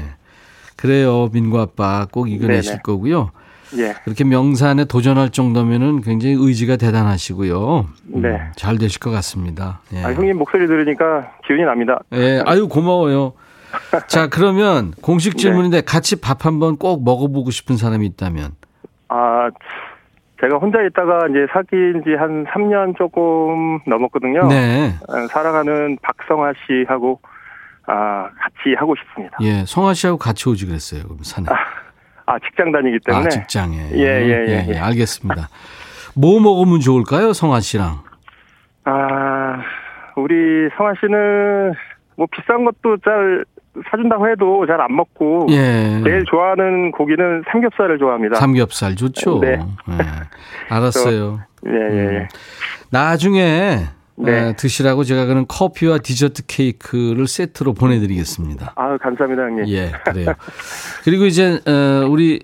[0.77, 1.29] 그래요.
[1.33, 2.83] 민구 아빠 꼭 이겨내실 네네.
[2.83, 3.31] 거고요.
[3.79, 3.95] 예.
[4.05, 7.87] 그렇게 명산에 도전할 정도면은 굉장히 의지가 대단하시고요.
[8.15, 8.39] 음, 네.
[8.57, 9.81] 잘 되실 것 같습니다.
[9.95, 10.03] 예.
[10.05, 11.99] 아, 형님 목소리 들으니까 기운이 납니다.
[12.13, 13.33] 예, 아유 고마워요.
[14.09, 15.03] 자, 그러면 네.
[15.03, 18.53] 공식 질문인데 같이 밥 한번 꼭 먹어보고 싶은 사람이 있다면.
[19.09, 19.49] 아,
[20.41, 24.49] 제가 혼자 있다가 이제 사귄 지 한 3년 조금 넘었거든요.
[24.49, 24.95] 네.
[25.09, 27.21] 어, 사랑하는 박성아 씨하고
[27.87, 29.39] 아, 같이 하고 싶습니다.
[29.43, 31.05] 예, 성화 씨하고 같이 오지 그랬어요.
[31.05, 31.47] 그럼 산에.
[32.27, 33.27] 아, 직장 다니기 때문에.
[33.27, 33.77] 아, 직장에.
[33.93, 34.79] 예, 예, 예, 예.
[34.79, 35.49] 알겠습니다.
[36.17, 38.01] 뭐 먹으면 좋을까요, 성화 씨랑?
[38.85, 39.63] 아,
[40.17, 41.75] 우리 성아 씨는
[42.17, 43.45] 뭐 비싼 것도 잘
[43.91, 46.01] 사준다고 해도 잘 안 먹고 예.
[46.05, 48.37] 제일 좋아하는 고기는 삼겹살을 좋아합니다.
[48.37, 49.41] 삼겹살 좋죠.
[49.41, 49.59] 네.
[49.91, 49.97] 예.
[50.69, 51.41] 알았어요.
[51.67, 52.29] 예, 예, 예.
[52.91, 53.79] 나중에
[54.19, 54.49] 네.
[54.49, 58.73] 어, 드시라고 제가 그런 커피와 디저트 케이크를 세트로 보내드리겠습니다.
[58.77, 59.69] 아, 감사합니다, 형님.
[59.69, 60.33] 예, 그래요.
[61.05, 62.41] 그리고 이제 어, 우리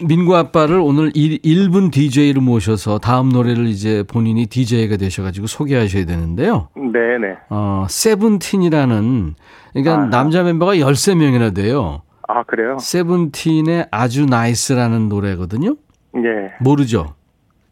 [0.00, 6.68] 민구 아빠를 오늘 1, 분 DJ를 모셔서 다음 노래를 이제 본인이 DJ가 되셔가지고 소개하셔야 되는데요.
[6.76, 7.36] 네, 네.
[7.50, 9.34] 어, 세븐틴이라는
[9.72, 10.06] 그러니까 아하.
[10.06, 12.02] 남자 멤버가 13명이나 돼요.
[12.28, 12.76] 아, 그래요?
[12.78, 15.76] 세븐틴의 아주 나이스라는 노래거든요.
[16.16, 16.54] 예.
[16.60, 17.14] 모르죠?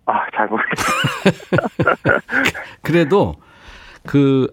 [0.06, 2.20] 아, 잘 모르겠어요.
[2.82, 3.34] 그래도
[4.04, 4.48] 그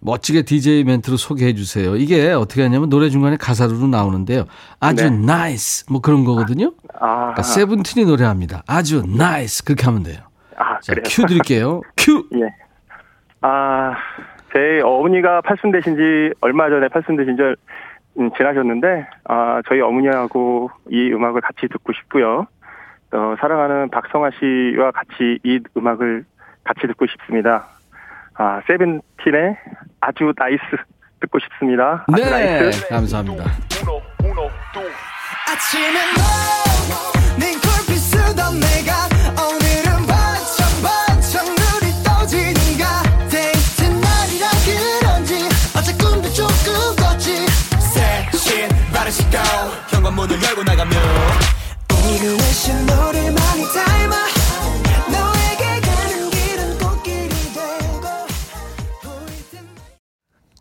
[0.00, 1.96] 멋지게 DJ 멘트로 소개해 주세요.
[1.96, 4.44] 이게 어떻게 하냐면 노래 중간에 가사로 나오는데요.
[4.78, 5.10] 아주 네.
[5.10, 6.72] 나이스 뭐 그런 거거든요.
[7.00, 8.62] 아, 그러니까 세븐틴이 노래합니다.
[8.66, 10.18] 아주 nice 그렇게 하면 돼요.
[10.56, 11.04] 아, 자, 그래요.
[11.06, 11.80] 큐 드릴게요.
[11.96, 12.24] 큐.
[12.34, 12.48] 예.
[13.42, 13.94] 아,
[14.52, 17.42] 제 어머니가 팔순되신 지 얼마 전에 팔순되신 지
[18.18, 22.46] 음, 지나셨는데, 아, 저희 어머니하고 이 음악을 같이 듣고 싶고요.
[23.12, 26.24] 어, 사랑하는 박성아 씨와 같이 이 음악을
[26.64, 27.66] 같이 듣고 싶습니다.
[28.34, 29.56] 아, 세븐틴의
[30.00, 30.62] 아주 nice
[31.20, 32.04] 듣고 싶습니다.
[32.10, 32.88] 아주 네, nice.
[32.88, 33.44] 감사합니다.
[35.48, 36.65] 아침에
[49.88, 51.02] 현관문을 열고 나가면.
[51.92, 52.95] 오늘 내신 너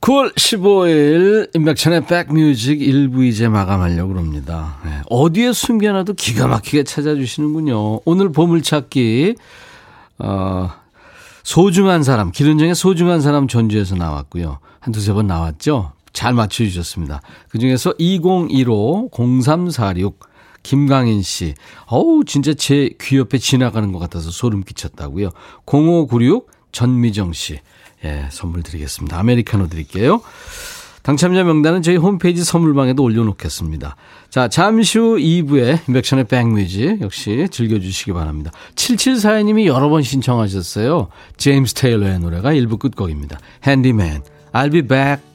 [0.06, 4.78] 9월 15일 임백천의 백뮤직 1부 이제 마감하려고 그럽니다.
[4.86, 8.02] 네, 어디에 숨겨놔도 기가 막히게 찾아주시는군요.
[8.06, 9.34] 오늘 보물찾기
[10.20, 10.70] 어,
[11.42, 14.60] 소중한 사람 기른정의 소중한 사람 전주에서 나왔고요.
[14.80, 15.94] 한 두세 번 나왔죠.
[16.14, 17.22] 잘 맞춰주셨습니다.
[17.50, 20.20] 그중에서 2015 0346
[20.62, 21.56] 김강인 씨.
[21.88, 25.32] 어우, 진짜 제 귀 옆에 지나가는 것 같아서 소름 끼쳤다고요.
[25.66, 27.60] 0596 전미정 씨.
[28.06, 29.18] 예, 선물 드리겠습니다.
[29.20, 30.22] 아메리카노 드릴게요.
[31.02, 33.96] 당첨자 명단은 저희 홈페이지 선물방에도 올려놓겠습니다.
[34.30, 38.52] 자, 잠시 후 2부에 인백션의 백뮤직 역시 즐겨주시기 바랍니다.
[38.76, 41.10] 7742님이 여러 번 신청하셨어요.
[41.38, 43.40] 제임스 테일러의 노래가 1부 끝곡입니다.
[43.64, 45.35] 핸디맨, I'll be back.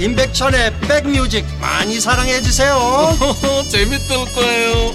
[0.00, 2.76] 임백천의 백뮤직 많이 사랑해 주세요
[3.68, 4.92] 재밌을 거예요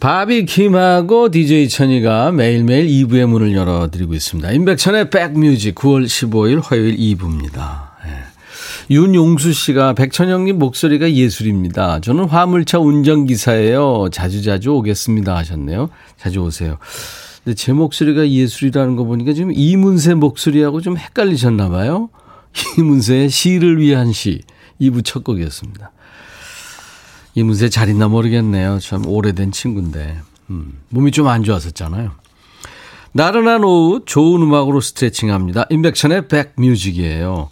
[0.00, 4.52] 바비 김하고 DJ 천이가 매일매일 2부의 문을 열어드리고 있습니다.
[4.52, 7.87] 임백천의 백뮤직 9월 15일 화요일 2부입니다.
[8.90, 8.94] 예.
[8.94, 12.00] 윤용수 씨가 백천영님 목소리가 예술입니다.
[12.00, 14.08] 저는 화물차 운전기사예요.
[14.10, 15.90] 자주자주 오겠습니다 하셨네요.
[16.16, 16.78] 자주 오세요.
[17.44, 22.10] 근데 제 목소리가 예술이라는 거 보니까 지금 이문세 목소리하고 좀 헷갈리셨나 봐요.
[22.78, 24.42] 이문세의 시를 위한 시
[24.80, 25.92] 2부 첫 곡이었습니다.
[27.34, 28.78] 이문세 잘 있나 모르겠네요.
[28.80, 30.18] 참 오래된 친구인데.
[30.50, 32.10] 음, 몸이 좀 안 좋았었잖아요.
[33.12, 35.66] 나른한 오후 좋은 음악으로 스트레칭합니다.
[35.70, 37.50] 인백천의 백뮤직이에요.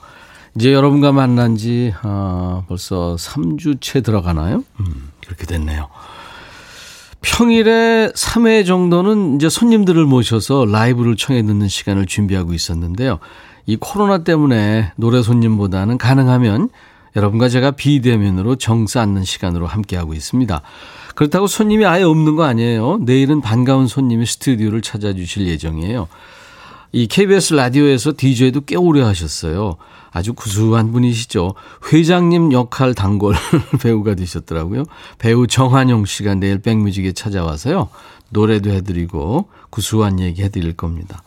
[0.56, 4.64] 이제 여러분과 만난 지 아, 벌써 3주째 들어가나요?
[4.80, 5.88] 음, 그렇게 됐네요.
[7.20, 13.18] 평일에 3회 정도는 이제 손님들을 모셔서 라이브를 청해 듣는 시간을 준비하고 있었는데요.
[13.66, 16.70] 이 코로나 때문에 노래 손님보다는 가능하면
[17.16, 20.62] 여러분과 제가 비대면으로 정서 않는 시간으로 함께하고 있습니다.
[21.14, 22.98] 그렇다고 손님이 아예 없는 거 아니에요.
[23.02, 26.08] 내일은 반가운 손님이 스튜디오를 찾아주실 예정이에요.
[26.92, 29.76] 이 KBS 라디오에서 DJ도 꽤 오래 하셨어요.
[30.12, 31.54] 아주 구수한 분이시죠.
[31.92, 33.34] 회장님 역할 단골
[33.82, 34.84] 배우가 되셨더라고요.
[35.18, 37.88] 배우 정한용 씨가 내일 백뮤직에 찾아와서요.
[38.30, 41.22] 노래도 해드리고 구수한 얘기 해드릴 겁니다.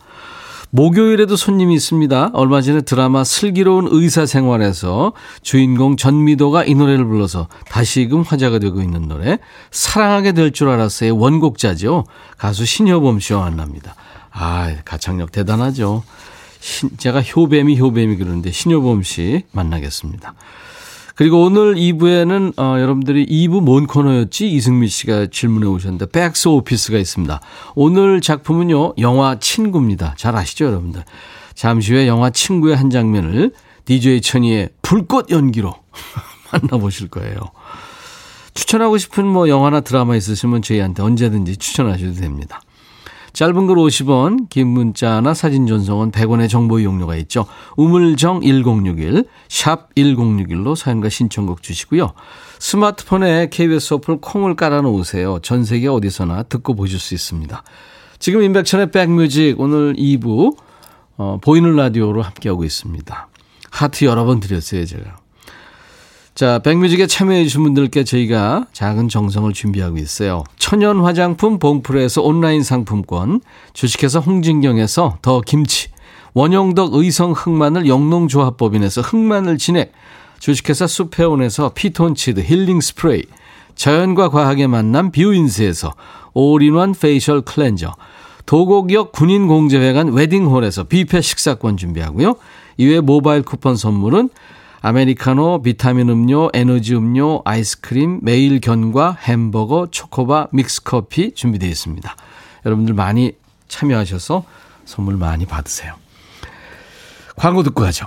[0.72, 2.30] 목요일에도 손님이 있습니다.
[2.32, 9.38] 얼마 전에 드라마 슬기로운 의사생활에서 주인공 전미도가 이 노래를 불러서 다시금 화제가 되고 있는 노래
[9.72, 11.16] 사랑하게 될 줄 알았어요.
[11.16, 12.04] 원곡자죠.
[12.38, 13.94] 가수 신효범 씨와 만납니다.
[14.32, 16.02] 아, 가창력 대단하죠.
[16.60, 20.34] 신, 제가 효뱀이 효뱀이 그러는데 신효범 씨 만나겠습니다.
[21.20, 24.50] 그리고 오늘 2부에는 어, 여러분들이 2부 뭔 코너였지?
[24.50, 27.40] 이승미 씨가 질문해 오셨는데 백스 오피스가 있습니다.
[27.74, 28.94] 오늘 작품은요.
[28.98, 30.14] 영화 친구입니다.
[30.16, 31.04] 잘 아시죠, 여러분들?
[31.54, 33.52] 잠시 후에 영화 친구의 한 장면을
[33.84, 35.74] DJ 천이의 불꽃 연기로
[36.52, 37.36] 만나보실 거예요.
[38.54, 42.62] 추천하고 싶은 뭐 영화나 드라마 있으시면 저희한테 언제든지 추천하셔도 됩니다.
[43.32, 47.46] 짧은 글 50원, 긴 문자나 사진 전송은 100원의 정보 이용료가 있죠.
[47.76, 52.12] 우물정 1061, 샵 1061로 사연과 신청곡 주시고요.
[52.58, 55.38] 스마트폰에 KBS 어플 콩을 깔아놓으세요.
[55.42, 57.62] 전 세계 어디서나 듣고 보실 수 있습니다.
[58.18, 60.56] 지금 인백천의 백뮤직 오늘 2부
[61.16, 63.28] 어, 보이는 라디오로 함께하고 있습니다.
[63.70, 65.16] 하트 여러 번 드렸어요, 제가.
[66.34, 70.44] 자, 백뮤직에 참여해주신 분들께 저희가 작은 정성을 준비하고 있어요.
[70.56, 73.40] 천연 화장품 봉프레에서 온라인 상품권,
[73.74, 75.88] 주식회사 홍진경에서 더 김치,
[76.32, 79.92] 원형덕 의성 흑마늘 영농조합법인에서 흑마늘 진액,
[80.38, 83.24] 주식회사 수페온에서 피톤치드 힐링 스프레이,
[83.74, 85.92] 자연과 과학의 만남 뷰인스에서
[86.32, 87.94] all-in-one facial cleanser,
[88.46, 92.36] 도곡역 군인공제회관 웨딩홀에서 뷔페 식사권 준비하고요.
[92.78, 94.30] 이외 모바일 쿠폰 선물은
[94.82, 102.16] 아메리카노, 비타민 음료, 에너지 음료, 아이스크림, 매일 견과, 햄버거, 초코바, 믹스커피 준비되어 있습니다.
[102.64, 103.32] 여러분들 많이
[103.68, 104.44] 참여하셔서
[104.86, 105.94] 선물 많이 받으세요.
[107.36, 108.06] 광고 듣고 가죠.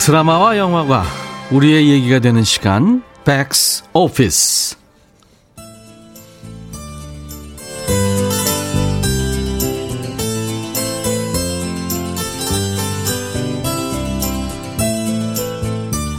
[0.00, 1.04] 드라마와 영화가
[1.50, 4.76] 우리의 얘기가 되는 시간 백스 오피스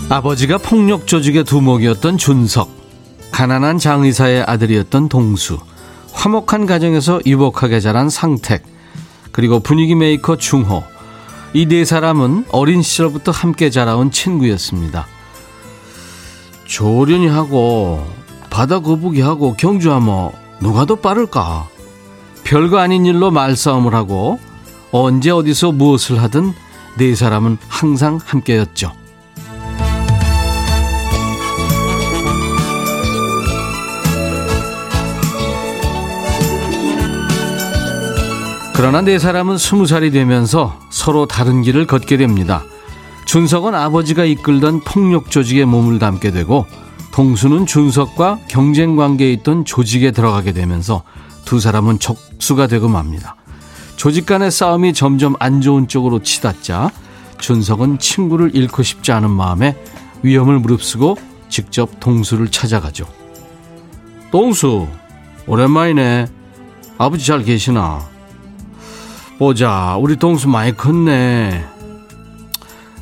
[0.09, 2.69] 아버지가 폭력 조직의 두목이었던 준석
[3.31, 5.57] 가난한 장의사의 아들이었던 동수
[6.13, 8.63] 화목한 가정에서 유복하게 자란 상택
[9.31, 10.83] 그리고 분위기 메이커 중호
[11.53, 15.05] 이 네 사람은 어린 시절부터 함께 자라온 친구였습니다.
[16.65, 18.05] 조오련이 하고
[18.49, 21.67] 바다 거북이 하고 경주하면 누가 더 빠를까?
[22.43, 24.39] 별거 아닌 일로 말싸움을 하고
[24.91, 26.53] 언제 어디서 무엇을 하든
[26.97, 28.93] 네 사람은 항상 함께였죠.
[38.81, 42.63] 그러나 네 사람은 스무 살이 되면서 서로 다른 길을 걷게 됩니다.
[43.25, 46.65] 준석은 아버지가 이끌던 폭력 조직에 몸을 담게 되고
[47.11, 51.03] 동수는 준석과 경쟁 관계에 있던 조직에 들어가게 되면서
[51.45, 53.35] 두 사람은 적수가 되고 맙니다.
[53.97, 56.89] 조직 간의 싸움이 점점 안 좋은 쪽으로 치닫자
[57.39, 59.77] 준석은 친구를 잃고 싶지 않은 마음에
[60.23, 61.17] 위험을 무릅쓰고
[61.49, 63.05] 직접 동수를 찾아가죠.
[64.31, 64.87] 동수,
[65.45, 66.25] 오랜만이네.
[66.97, 68.09] 아버지 잘 계시나?
[69.41, 71.65] 보자, 우리 동수 많이 컸네.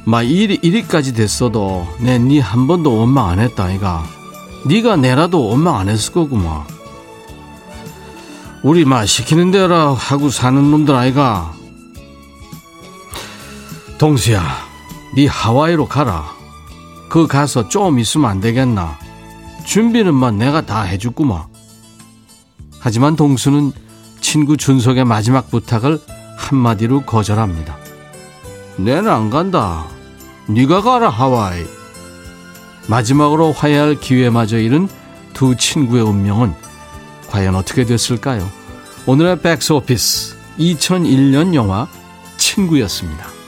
[0.05, 4.05] 막 이리 이리까지 됐어도 내 니 한 번도 원망 안 했다 아이가.
[4.65, 6.63] 네가 내라도 원망 안 했을 거구만.
[8.63, 11.53] 우리 막 시키는 대로 하고 사는 놈들 아이가.
[13.97, 14.41] 동수야,
[15.17, 16.31] 네 하와이로 가라.
[17.09, 18.97] 그 가서 좀 있으면 안 되겠나?
[19.65, 21.43] 준비는 막 내가 다 해줬구만.
[22.79, 23.73] 하지만 동수는
[24.21, 25.99] 친구 준석의 마지막 부탁을
[26.49, 27.77] 한마디로 거절합니다.
[28.77, 29.85] 내는 안 간다.
[30.47, 31.63] 네가 가라 하와이.
[32.87, 34.89] 마지막으로 화해할 기회마저 잃은
[35.33, 36.53] 두 친구의 운명은
[37.27, 38.49] 과연 어떻게 됐을까요?
[39.05, 41.87] 오늘의 백스 오피스 2001년 영화
[42.37, 43.38] 친구였습니다.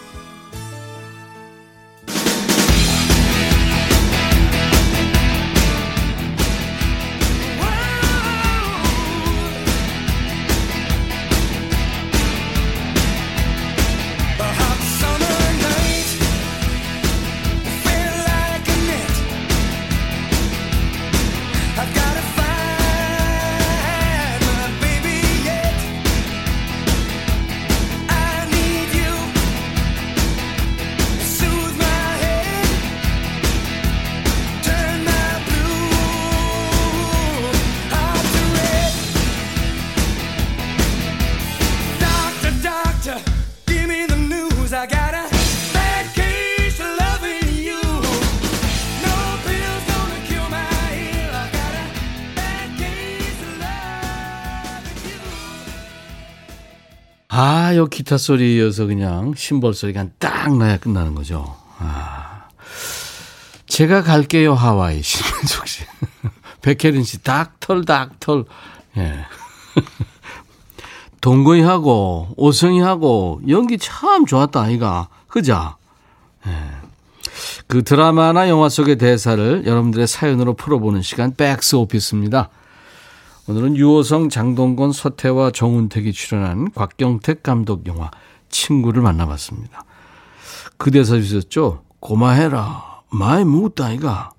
[57.34, 61.56] 아, 요 기타 소리에 이어서 그냥 심벌 소리가 딱 나야 끝나는 거죠.
[61.80, 62.50] 아.
[63.68, 65.00] 제가 갈게요, 하와이.
[65.02, 65.84] 신민숙 씨.
[66.62, 68.44] 백혜린 씨, 닥털, 닥털.
[68.98, 69.26] 예.
[71.22, 75.08] 동거이하고, 오성이하고, 연기 참 좋았다, 아이가.
[75.30, 75.78] 그자?
[76.46, 76.52] 예.
[77.68, 82.50] 그 드라마나 영화 속의 대사를 여러분들의 사연으로 풀어보는 시간, 백스 오피스입니다.
[83.52, 88.10] 오늘은 유호성, 장동건, 서태와 정운택이 출연한 곽경택 감독 영화
[88.47, 89.84] 친구를 만나봤습니다.
[90.78, 91.84] 그 대사 주셨죠?
[91.99, 93.02] 고마해라.
[93.10, 94.30] 많이 묵었다 아이가.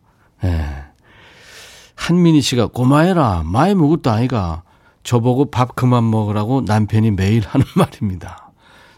[0.45, 0.67] 예.
[1.95, 3.43] 한민희 씨가 고마해라.
[3.45, 4.63] 많이 묵었다 아이가.
[5.03, 8.51] 저보고 밥 그만 먹으라고 남편이 매일 하는 말입니다.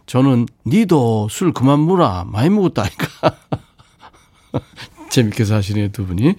[0.06, 1.80] 저는 니도 술 그만.
[2.30, 3.36] 많이 묵었다 아이가.
[5.10, 6.36] 재밌게 사시네요 두 분이.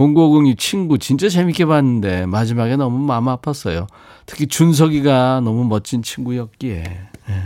[0.00, 3.86] 공고공이 친구 진짜 재밌게 봤는데 마지막에 너무 마음 아팠어요.
[4.24, 6.84] 특히 준석이가 너무 멋진 친구였기에.
[7.28, 7.42] 예.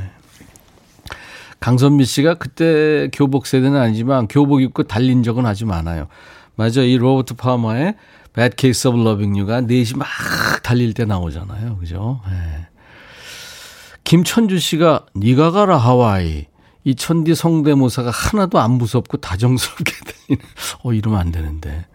[1.58, 6.06] 강선미 씨가 그때 교복 세대는 아니지만 교복 입고 달린 적은 아주 많아요.
[6.54, 6.82] 맞아.
[6.82, 7.96] 이 로버트 파머의
[8.34, 10.06] Bad Case of Loving You가 4시 막
[10.62, 11.78] 달릴 때 나오잖아요.
[11.78, 12.20] 그죠?
[12.30, 12.68] 예.
[14.04, 16.46] 김천주 씨가 니가 가라 하와이.
[16.84, 19.92] 이 천디 성대모사가 하나도 안 무섭고 다정스럽게
[20.28, 20.42] 들리네.
[20.84, 21.86] 어, 이러면 안 되는데.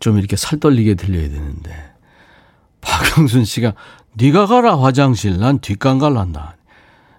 [0.00, 1.70] 좀 이렇게 살떨리게 들려야 되는데.
[2.80, 3.74] 박영순 씨가
[4.18, 5.38] 니가 가라 화장실.
[5.38, 6.56] 난 뒷간 갈란다.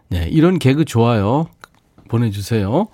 [0.10, 1.48] 네, 이런 개그 좋아요.
[2.10, 2.88] 보내주세요.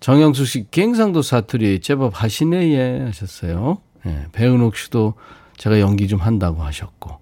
[0.00, 3.78] 정영수 씨, 갱상도 사투리 제법 하시네, 예, 하셨어요.
[4.06, 5.14] 예, 배은옥 씨도
[5.56, 7.20] 제가 연기 좀 한다고 하셨고.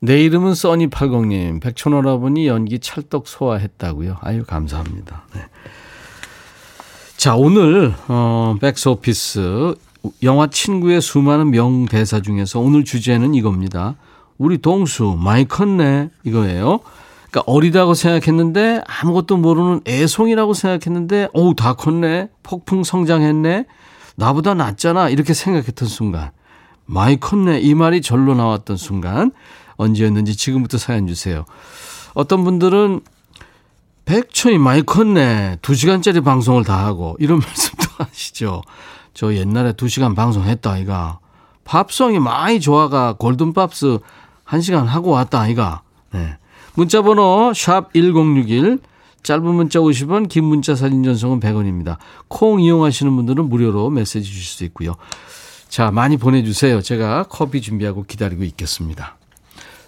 [0.00, 4.18] 내 이름은 써니80님, 백촌오라버니 연기 찰떡 소화했다고요.
[4.20, 5.24] 아유, 감사합니다.
[5.34, 5.40] 네.
[7.16, 9.74] 자, 오늘, 어, 백스오피스,
[10.22, 13.96] 영화 친구의 수많은 명대사 중에서 오늘 주제는 이겁니다.
[14.38, 16.10] 우리 동수, 많이 컸네.
[16.24, 16.80] 이거예요.
[17.30, 22.28] 그러니까 어리다고 생각했는데 아무것도 모르는 애송이라고 생각했는데 어우 다 컸네.
[22.42, 23.66] 폭풍 성장했네.
[24.16, 25.08] 나보다 낫잖아.
[25.10, 26.30] 이렇게 생각했던 순간.
[26.86, 27.60] 많이 컸네.
[27.60, 29.32] 이 말이 절로 나왔던 순간.
[29.76, 31.44] 언제였는지 지금부터 사연 주세요.
[32.14, 33.00] 어떤 분들은
[34.06, 35.58] 백천이 많이 컸네.
[35.60, 38.62] 두 시간짜리 방송을 다 하고 이런 말씀도 하시죠
[39.16, 41.20] 저 옛날에 두 시간 방송했다 아이가
[41.64, 43.98] 팝송이 많이 좋아가 골든팝스
[44.44, 45.80] 한 시간 하고 왔다 아이가
[46.12, 46.36] 네.
[46.74, 48.78] 문자 번호 샵 1061,
[49.22, 51.96] 짧은 문자 50원, 긴 문자 사진 전송은 100원입니다.
[52.28, 54.96] 콩 이용하시는 분들은 무료로 메시지 주실 수 있고요.
[55.70, 56.82] 자, 많이 보내주세요.
[56.82, 59.16] 제가 커피 준비하고 기다리고 있겠습니다.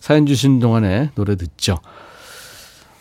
[0.00, 1.76] 사연 주신 동안에 노래 듣죠.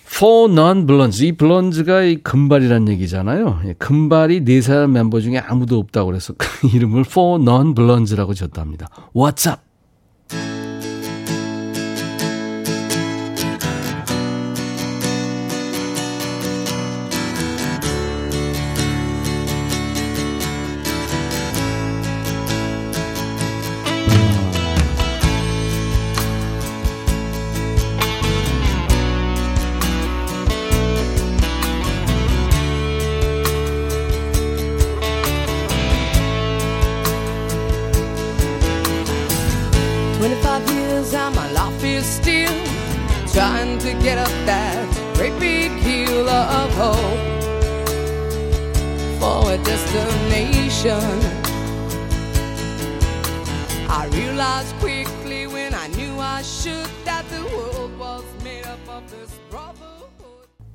[0.07, 1.23] For Non-Blondes.
[1.23, 3.61] 이 블론즈가 이 금발이란 얘기잖아요.
[3.65, 8.87] 예, 금발이 네 사람 멤버 중에 아무도 없다고 그래서 그 이름을 For Non-Blondes라고 졌답니다.
[9.13, 9.66] What's up?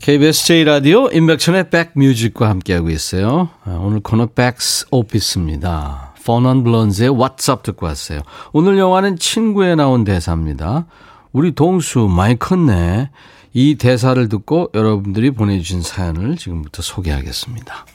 [0.03, 3.51] KBS 제1라디오 인백천의 백뮤직과 함께하고 있어요.
[3.65, 6.15] 아, 오늘 코너 백스 오피스입니다.
[6.25, 8.23] 퍼넌 블런즈의 What's Up 듣고 왔어요.
[8.53, 10.87] 오늘 영화는 친구에 나온 대사입니다.
[11.31, 13.11] 우리 동수 많이 컸네.
[13.53, 17.87] 이 대사를 듣고 여러분들이 보내주신 사연을 지금부터 소개하겠습니다.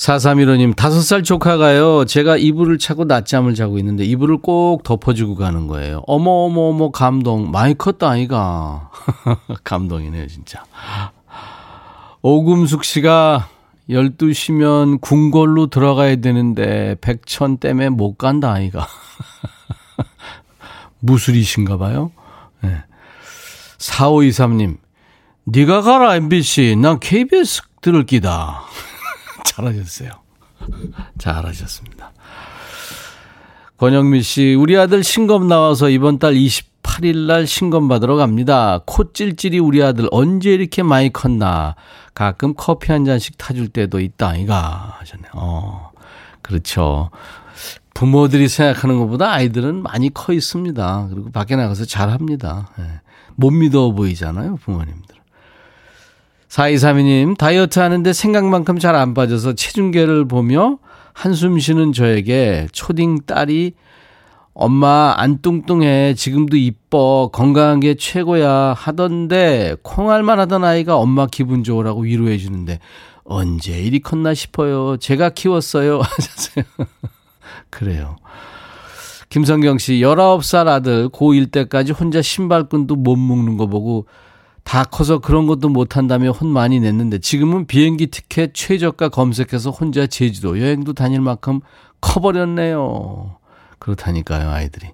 [0.00, 6.02] 4315님, 5살 조카가요, 제가 이불을 차고 낮잠을 자고 있는데 이불을 꼭 덮어주고 가는 거예요.
[6.06, 7.50] 어머, 어머, 어머, 감동.
[7.50, 8.90] 많이 컸다, 아이가.
[9.62, 10.64] 감동이네요, 진짜.
[12.22, 13.48] 오금숙 씨가
[13.90, 18.88] 12시면 궁궐로 들어가야 되는데 백천 때문에 못 간다, 아이가.
[21.00, 22.10] 무술이신가 봐요.
[22.62, 22.82] 네.
[23.76, 24.78] 4523님,
[25.44, 26.76] 네가 가라, MBC.
[26.80, 28.62] 난 KBS 들을 끼다.
[29.44, 30.10] 잘하셨어요.
[31.18, 32.12] 잘하셨습니다.
[33.78, 38.80] 권영미 씨, 우리 아들 신검 나와서 이번 달 28일 날 신검 받으러 갑니다.
[38.84, 41.76] 코 찔찔이 우리 아들 언제 이렇게 많이 컸나.
[42.12, 44.96] 가끔 커피 한 잔씩 타줄 때도 있다, 이가.
[44.98, 45.30] 하셨네요.
[45.34, 45.92] 어,
[46.42, 47.10] 그렇죠.
[47.94, 51.08] 부모들이 생각하는 것보다 아이들은 많이 커 있습니다.
[51.10, 52.70] 그리고 밖에 나가서 잘 합니다.
[52.78, 53.00] 예.
[53.36, 55.09] 못 믿어 보이잖아요, 부모님들.
[56.50, 60.78] 4232님, 다이어트 하는데 생각만큼 잘 안 빠져서 체중계를 보며
[61.12, 63.74] 한숨 쉬는 저에게 초딩 딸이
[64.52, 72.00] 엄마 안 뚱뚱해 지금도 이뻐 건강한 게 최고야 하던데 콩알만 하던 아이가 엄마 기분 좋으라고
[72.02, 72.80] 위로해 주는데
[73.22, 74.96] 언제 이리 컸나 싶어요.
[74.96, 76.00] 제가 키웠어요.
[76.02, 76.64] 하셨어요.
[77.70, 78.16] 그래요.
[79.28, 84.06] 김성경 씨, 19살 아들 고1 때까지 혼자 신발끈도 못 묶는 거 보고
[84.70, 90.60] 다 커서 그런 것도 못한다며 혼 많이 냈는데 지금은 비행기 티켓 최저가 검색해서 혼자 제주도
[90.60, 91.58] 여행도 다닐 만큼
[92.00, 93.34] 커버렸네요.
[93.80, 94.90] 그렇다니까요, 아이들이.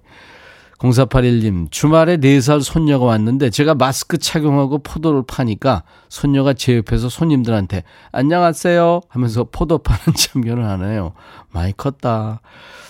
[0.77, 9.01] 0481님, 주말에 4살 손녀가 왔는데 제가 마스크 착용하고 포도를 파니까 손녀가 제 옆에서 손님들한테 안녕하세요
[9.07, 11.13] 하면서 포도 파는 참견을 하네요.
[11.51, 12.41] 많이 컸다.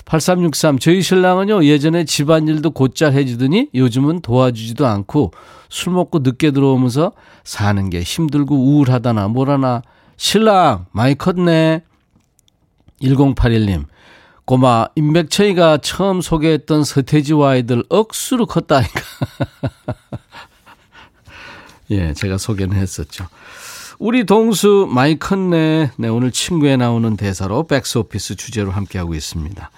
[0.03, 5.31] 8363, 저희 신랑은요, 예전에 집안일도 곧잘 해주더니 요즘은 도와주지도 않고
[5.69, 7.11] 술 먹고 늦게 들어오면서
[7.43, 9.81] 사는 게 힘들고 우울하다나 뭐라나.
[10.15, 11.83] 신랑, 많이 컸네.
[13.01, 13.85] 1081님,
[14.47, 19.01] 고마, 임백천이가 처음 소개했던 서태지와 아이들 억수로 컸다니까.
[21.91, 23.25] 예, 제가 소개는 했었죠.
[23.99, 25.91] 우리 동수 많이 컸네.
[25.97, 29.69] 네, 오늘 친구에 나오는 대사로 백스오피스 주제로 함께하고 있습니다.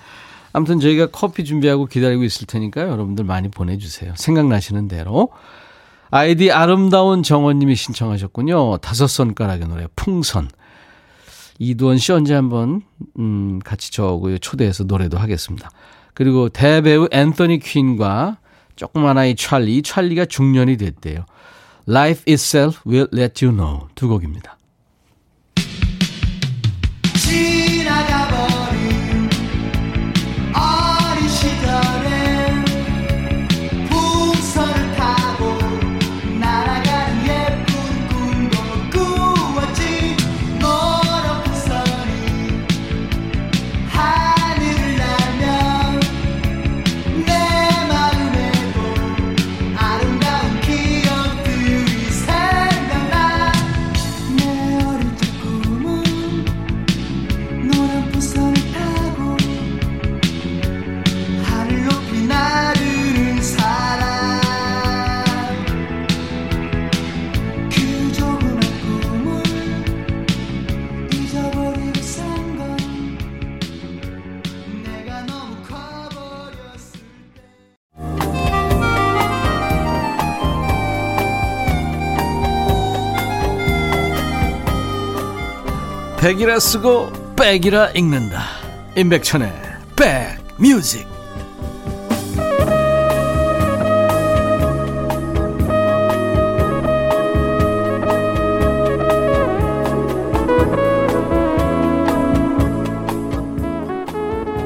[0.53, 2.91] 아무튼 저희가 커피 준비하고 기다리고 있을 테니까요.
[2.91, 4.13] 여러분들 많이 보내주세요.
[4.17, 5.30] 생각나시는 대로.
[6.11, 8.78] 아이디 아름다운 정원님이 신청하셨군요.
[8.78, 10.47] 다섯 손가락의 노래 풍선.
[11.60, 12.82] 이두원 씨 언제 한번
[13.20, 15.70] 음, 같이 저하고 초대해서 노래도 하겠습니다.
[16.14, 18.38] 그리고 대배우 앤서니 퀸과
[18.76, 21.26] 조그만 아이 찰리, 이 찰리가 중년이 됐대요.
[21.88, 24.57] Life itself will let you know 두 곡입니다.
[27.16, 28.49] 지나가버
[86.22, 88.41] 백이라 쓰고 백이라 읽는다.
[88.97, 89.53] 임백천의
[89.95, 91.07] 백뮤직.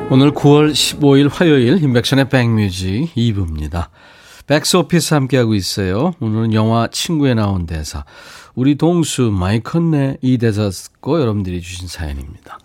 [0.09, 3.89] 오늘 9월 15일 화요일 임백천의 백뮤직 2부입니다.
[4.47, 6.13] 백스 오피스 함께하고 있어요.
[6.19, 8.05] 오늘은 영화 친구에 나온 대사.
[8.55, 10.17] 우리 동수 많이 컸네.
[10.21, 12.59] 이 대사 듣고 여러분들이 주신 사연입니다.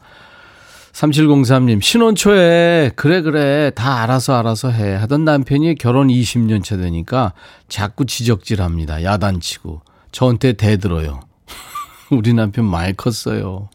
[0.93, 7.33] 3703님, 신혼 초에 그래 그래 다 알아서 알아서 해 하던 남편이 결혼 20년 차 되니까
[7.69, 9.03] 자꾸 지적질 합니다.
[9.03, 9.81] 야단치고
[10.11, 11.21] 저한테 대들어요.
[12.11, 13.71] 우리 남편 많이 컸어요.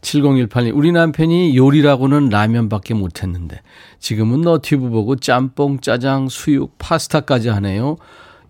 [0.00, 3.60] 7018님, 우리 남편이 요리라고는 라면밖에 못했는데
[3.98, 7.96] 지금은 너튜브 보고 짬뽕, 짜장, 수육, 파스타까지 하네요.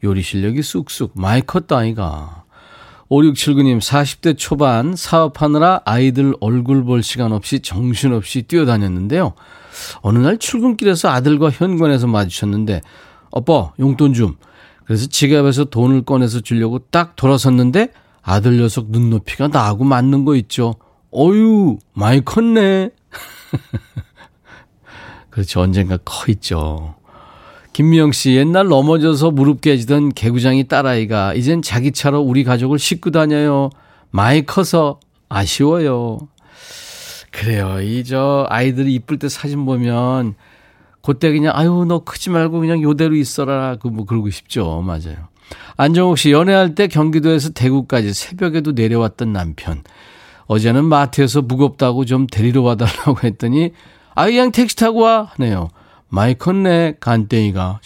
[0.05, 2.38] 요리 실력이 쑥쑥 많이 컸다 아이가.
[3.11, 9.33] 5679님, 40대 초반 사업하느라 아이들 얼굴 볼 시간 없이 정신없이 뛰어다녔는데요.
[10.03, 12.83] 어느 날 출근길에서 아들과 현관에서 마주쳤는데,
[13.31, 14.37] 오빠, 용돈 좀.
[14.85, 17.93] 그래서 지갑에서 돈을 꺼내서 주려고 딱 돌아섰는데,
[18.23, 20.75] 아들 녀석 눈높이가 나하고 맞는 거 있죠.
[21.15, 22.91] 어유, 많이 컸네.
[25.31, 25.61] 그렇죠.
[25.61, 26.98] 언젠가 커 있죠.
[27.79, 33.71] 김미영 씨, 옛날 넘어져서 무릎 깨지던 개구장이 딸아이가 이젠 자기 차로 우리 가족을 싣고 다녀요.
[34.11, 34.99] 많이 커서
[35.29, 36.19] 아쉬워요.
[37.31, 37.81] 그래요.
[37.81, 40.35] 이 저 아이들이 이쁠 때 사진 보면
[41.03, 44.83] 그때 그냥 아유 너 크지 말고 그냥 요대로 있어라 그뭐 그러고 싶죠.
[44.85, 45.29] 맞아요.
[45.77, 49.85] 안정욱 씨 연애할 때 경기도에서 대구까지 새벽에도 내려왔던 남편.
[50.49, 53.71] 어제는 마트에서 무겁다고 좀 데리러 와달라고 했더니
[54.17, 55.69] 아 그냥 택시 타고 와 하네요.
[56.09, 57.81] 많이 컸네 간땡이가.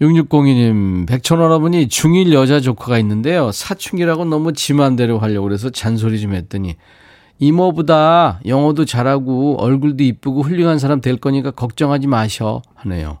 [0.00, 3.52] 6602님, 백천원어머니 중1 여자 조카가 있는데요.
[3.52, 6.76] 사춘기라고 너무 지만대로 하려고 그래서 잔소리 좀 했더니
[7.38, 13.18] 이모보다 영어도 잘하고 얼굴도 이쁘고 훌륭한 사람 될 거니까 걱정하지 마셔 하네요.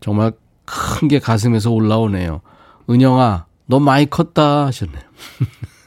[0.00, 0.32] 정말
[0.64, 2.42] 큰 게 가슴에서 올라오네요.
[2.88, 5.02] 은영아, 너 많이 컸다 하셨네요.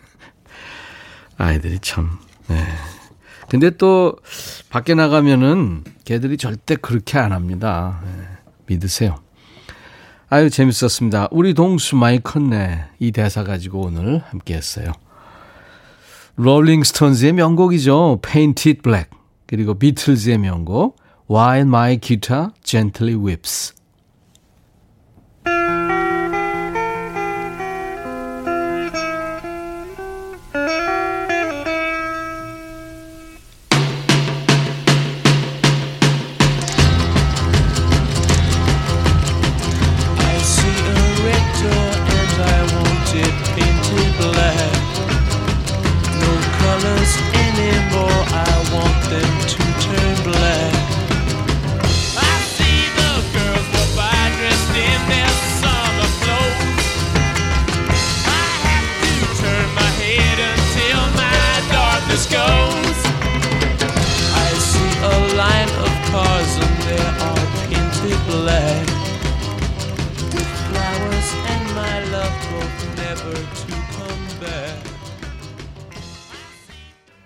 [1.37, 2.09] 아이들이 참,
[2.47, 2.57] 네.
[3.53, 4.15] 근데 또
[4.71, 8.01] 밖에 나가면은 걔들이 절대 그렇게 안 합니다.
[8.03, 8.23] 네,
[8.65, 9.17] 믿으세요.
[10.27, 11.27] 아유, 재밌었습니다.
[11.29, 12.85] 우리 동수 많이 컸네.
[12.97, 14.91] 이 대사 가지고 오늘 함께 했어요.
[16.37, 18.21] 롤링스톤즈의 명곡이죠.
[18.23, 19.11] Painted Black.
[19.45, 20.97] 그리고 비틀즈의 명곡
[21.29, 23.75] While My Guitar Gently Whips.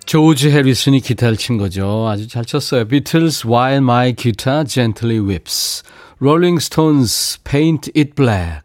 [0.07, 2.07] 조지 해리슨이 기타를 친 거죠.
[2.07, 2.87] 아주 잘 쳤어요.
[2.87, 5.83] 비틀스 While My Guitar Gently Weeps,
[6.21, 8.61] Rolling Stones Paint It Black.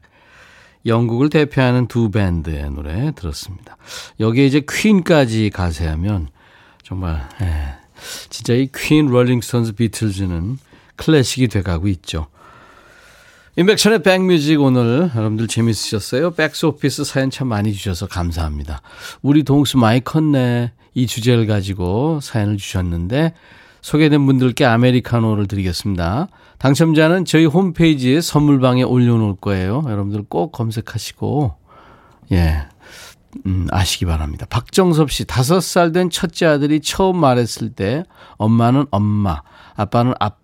[0.86, 3.76] 영국을 대표하는 두 밴드의 노래 들었습니다.
[4.20, 6.28] 여기에 이제 퀸까지 가세하면
[6.84, 7.74] 정말 예,
[8.30, 10.58] 진짜 이 퀸, 롤링 스톤즈, 비틀즈는
[10.94, 12.28] 클래식이 돼가고 있죠.
[13.56, 16.30] 임백천의 백뮤직 오늘 여러분들 재밌으셨어요?
[16.30, 18.80] 백스오피스 사연 참 많이 주셔서 감사합니다.
[19.20, 20.72] 우리 동수 많이 컸네.
[20.94, 23.34] 이 주제를 가지고 사연을 주셨는데
[23.82, 26.28] 소개된 분들께 아메리카노를 드리겠습니다.
[26.58, 29.84] 당첨자는 저희 홈페이지에 선물방에 올려놓을 거예요.
[29.86, 31.54] 여러분들 꼭 검색하시고
[32.32, 32.68] 예
[33.46, 34.46] 음, 아시기 바랍니다.
[34.48, 38.04] 박정섭 씨, 다섯 살 된 첫째 아들이 처음 말했을 때
[38.36, 39.42] 엄마는 엄마,
[39.74, 40.36] 아빠는 아빠,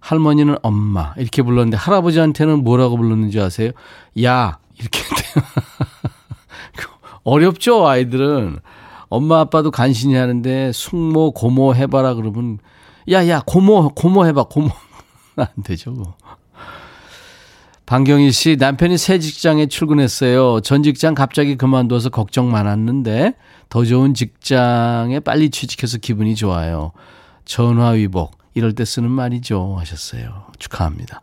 [0.00, 3.72] 할머니는 엄마 이렇게 불렀는데 할아버지한테는 뭐라고 불렀는지 아세요?
[4.22, 5.44] 야 이렇게 돼요.
[7.24, 8.58] 어렵죠 아이들은
[9.08, 12.58] 엄마 아빠도 간신히 하는데 숙모 고모 해봐라 그러면
[13.10, 14.70] 야야 고모 고모 해봐 고모
[15.36, 16.14] 안 되죠.
[17.86, 20.60] 방경희 씨 남편이 새 직장에 출근했어요.
[20.60, 23.34] 전 직장 갑자기 그만둬서 걱정 많았는데
[23.70, 26.92] 더 좋은 직장에 빨리 취직해서 기분이 좋아요.
[27.46, 30.46] 전화위복 이럴 때 쓰는 말이죠 하셨어요.
[30.58, 31.20] 축하합니다.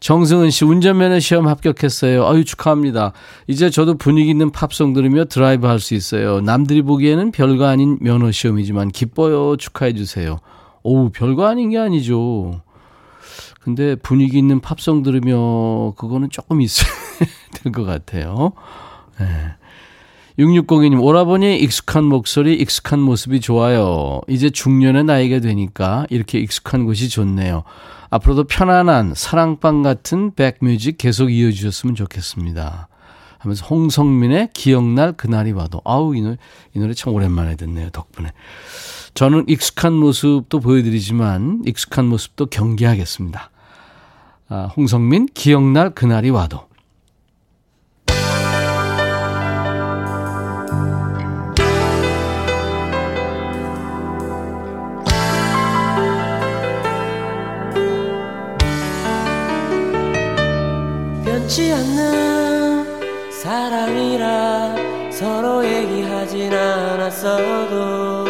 [0.00, 2.26] 정승은 씨 운전면허 시험 합격했어요.
[2.26, 3.12] 아유 축하합니다.
[3.48, 6.40] 이제 저도 분위기 있는 팝송 들으며 드라이브 할 수 있어요.
[6.40, 9.56] 남들이 보기에는 별거 아닌 면허 시험이지만 기뻐요.
[9.58, 10.38] 축하해 주세요.
[10.82, 12.62] 오우 별거 아닌 게 아니죠.
[13.60, 16.90] 근데 분위기 있는 팝송 들으며 그거는 조금 있어야
[17.62, 18.52] 될 것 같아요.
[19.18, 19.26] 네.
[20.40, 24.22] 6602님, 오라버니 익숙한 목소리, 익숙한 모습이 좋아요.
[24.26, 27.64] 이제 중년의 나이가 되니까 이렇게 익숙한 곳이 좋네요.
[28.08, 32.88] 앞으로도 편안한 사랑방 같은 백뮤직 계속 이어주셨으면 좋겠습니다.
[33.36, 36.36] 하면서 홍성민의 기억날 그날이 와도 아우 이 노래,
[36.74, 38.32] 이 노래 참 오랜만에 듣네요 덕분에
[39.14, 43.50] 저는 익숙한 모습도 보여드리지만 익숙한 모습도 경계하겠습니다
[44.50, 46.69] 아, 홍성민 기억날 그날이 와도
[61.50, 64.76] 변치 않는 사랑이라
[65.10, 68.24] 서로 얘기하진 않았어도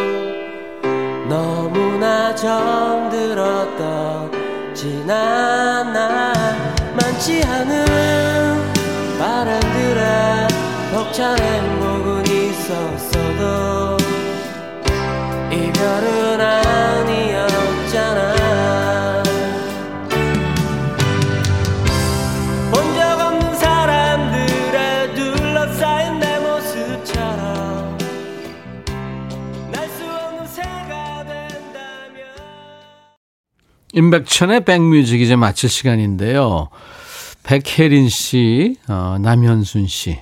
[1.29, 4.31] 너무나 정들었던
[4.73, 6.33] 지난 날.
[6.99, 7.85] 많지 않은
[9.19, 10.47] 바람들에
[10.91, 13.00] 벅찬 행복은 있었어
[33.93, 36.69] 임백천의 백뮤직 이제 마칠 시간인데요.
[37.43, 40.19] 백혜린 씨, 어, 남현순 씨,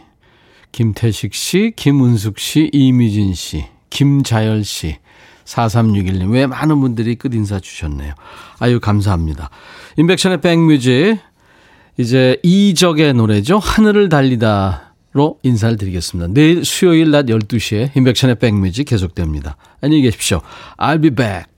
[0.71, 4.97] 김태식 씨, 김은숙 씨, 이미진 씨, 김자열 씨,
[5.45, 6.31] 4361님.
[6.31, 8.13] 왜 많은 분들이 끝인사 주셨네요.
[8.59, 9.49] 아유, 감사합니다.
[9.97, 11.19] 임백천의 백뮤직,
[11.97, 13.59] 이제 이적의 노래죠.
[13.59, 16.31] 하늘을 달리다로 인사를 드리겠습니다.
[16.33, 19.57] 내일 수요일 낮 12시에 임백천의 백뮤직 계속됩니다.
[19.81, 20.39] 안녕히 계십시오.
[20.77, 21.48] I'll be back.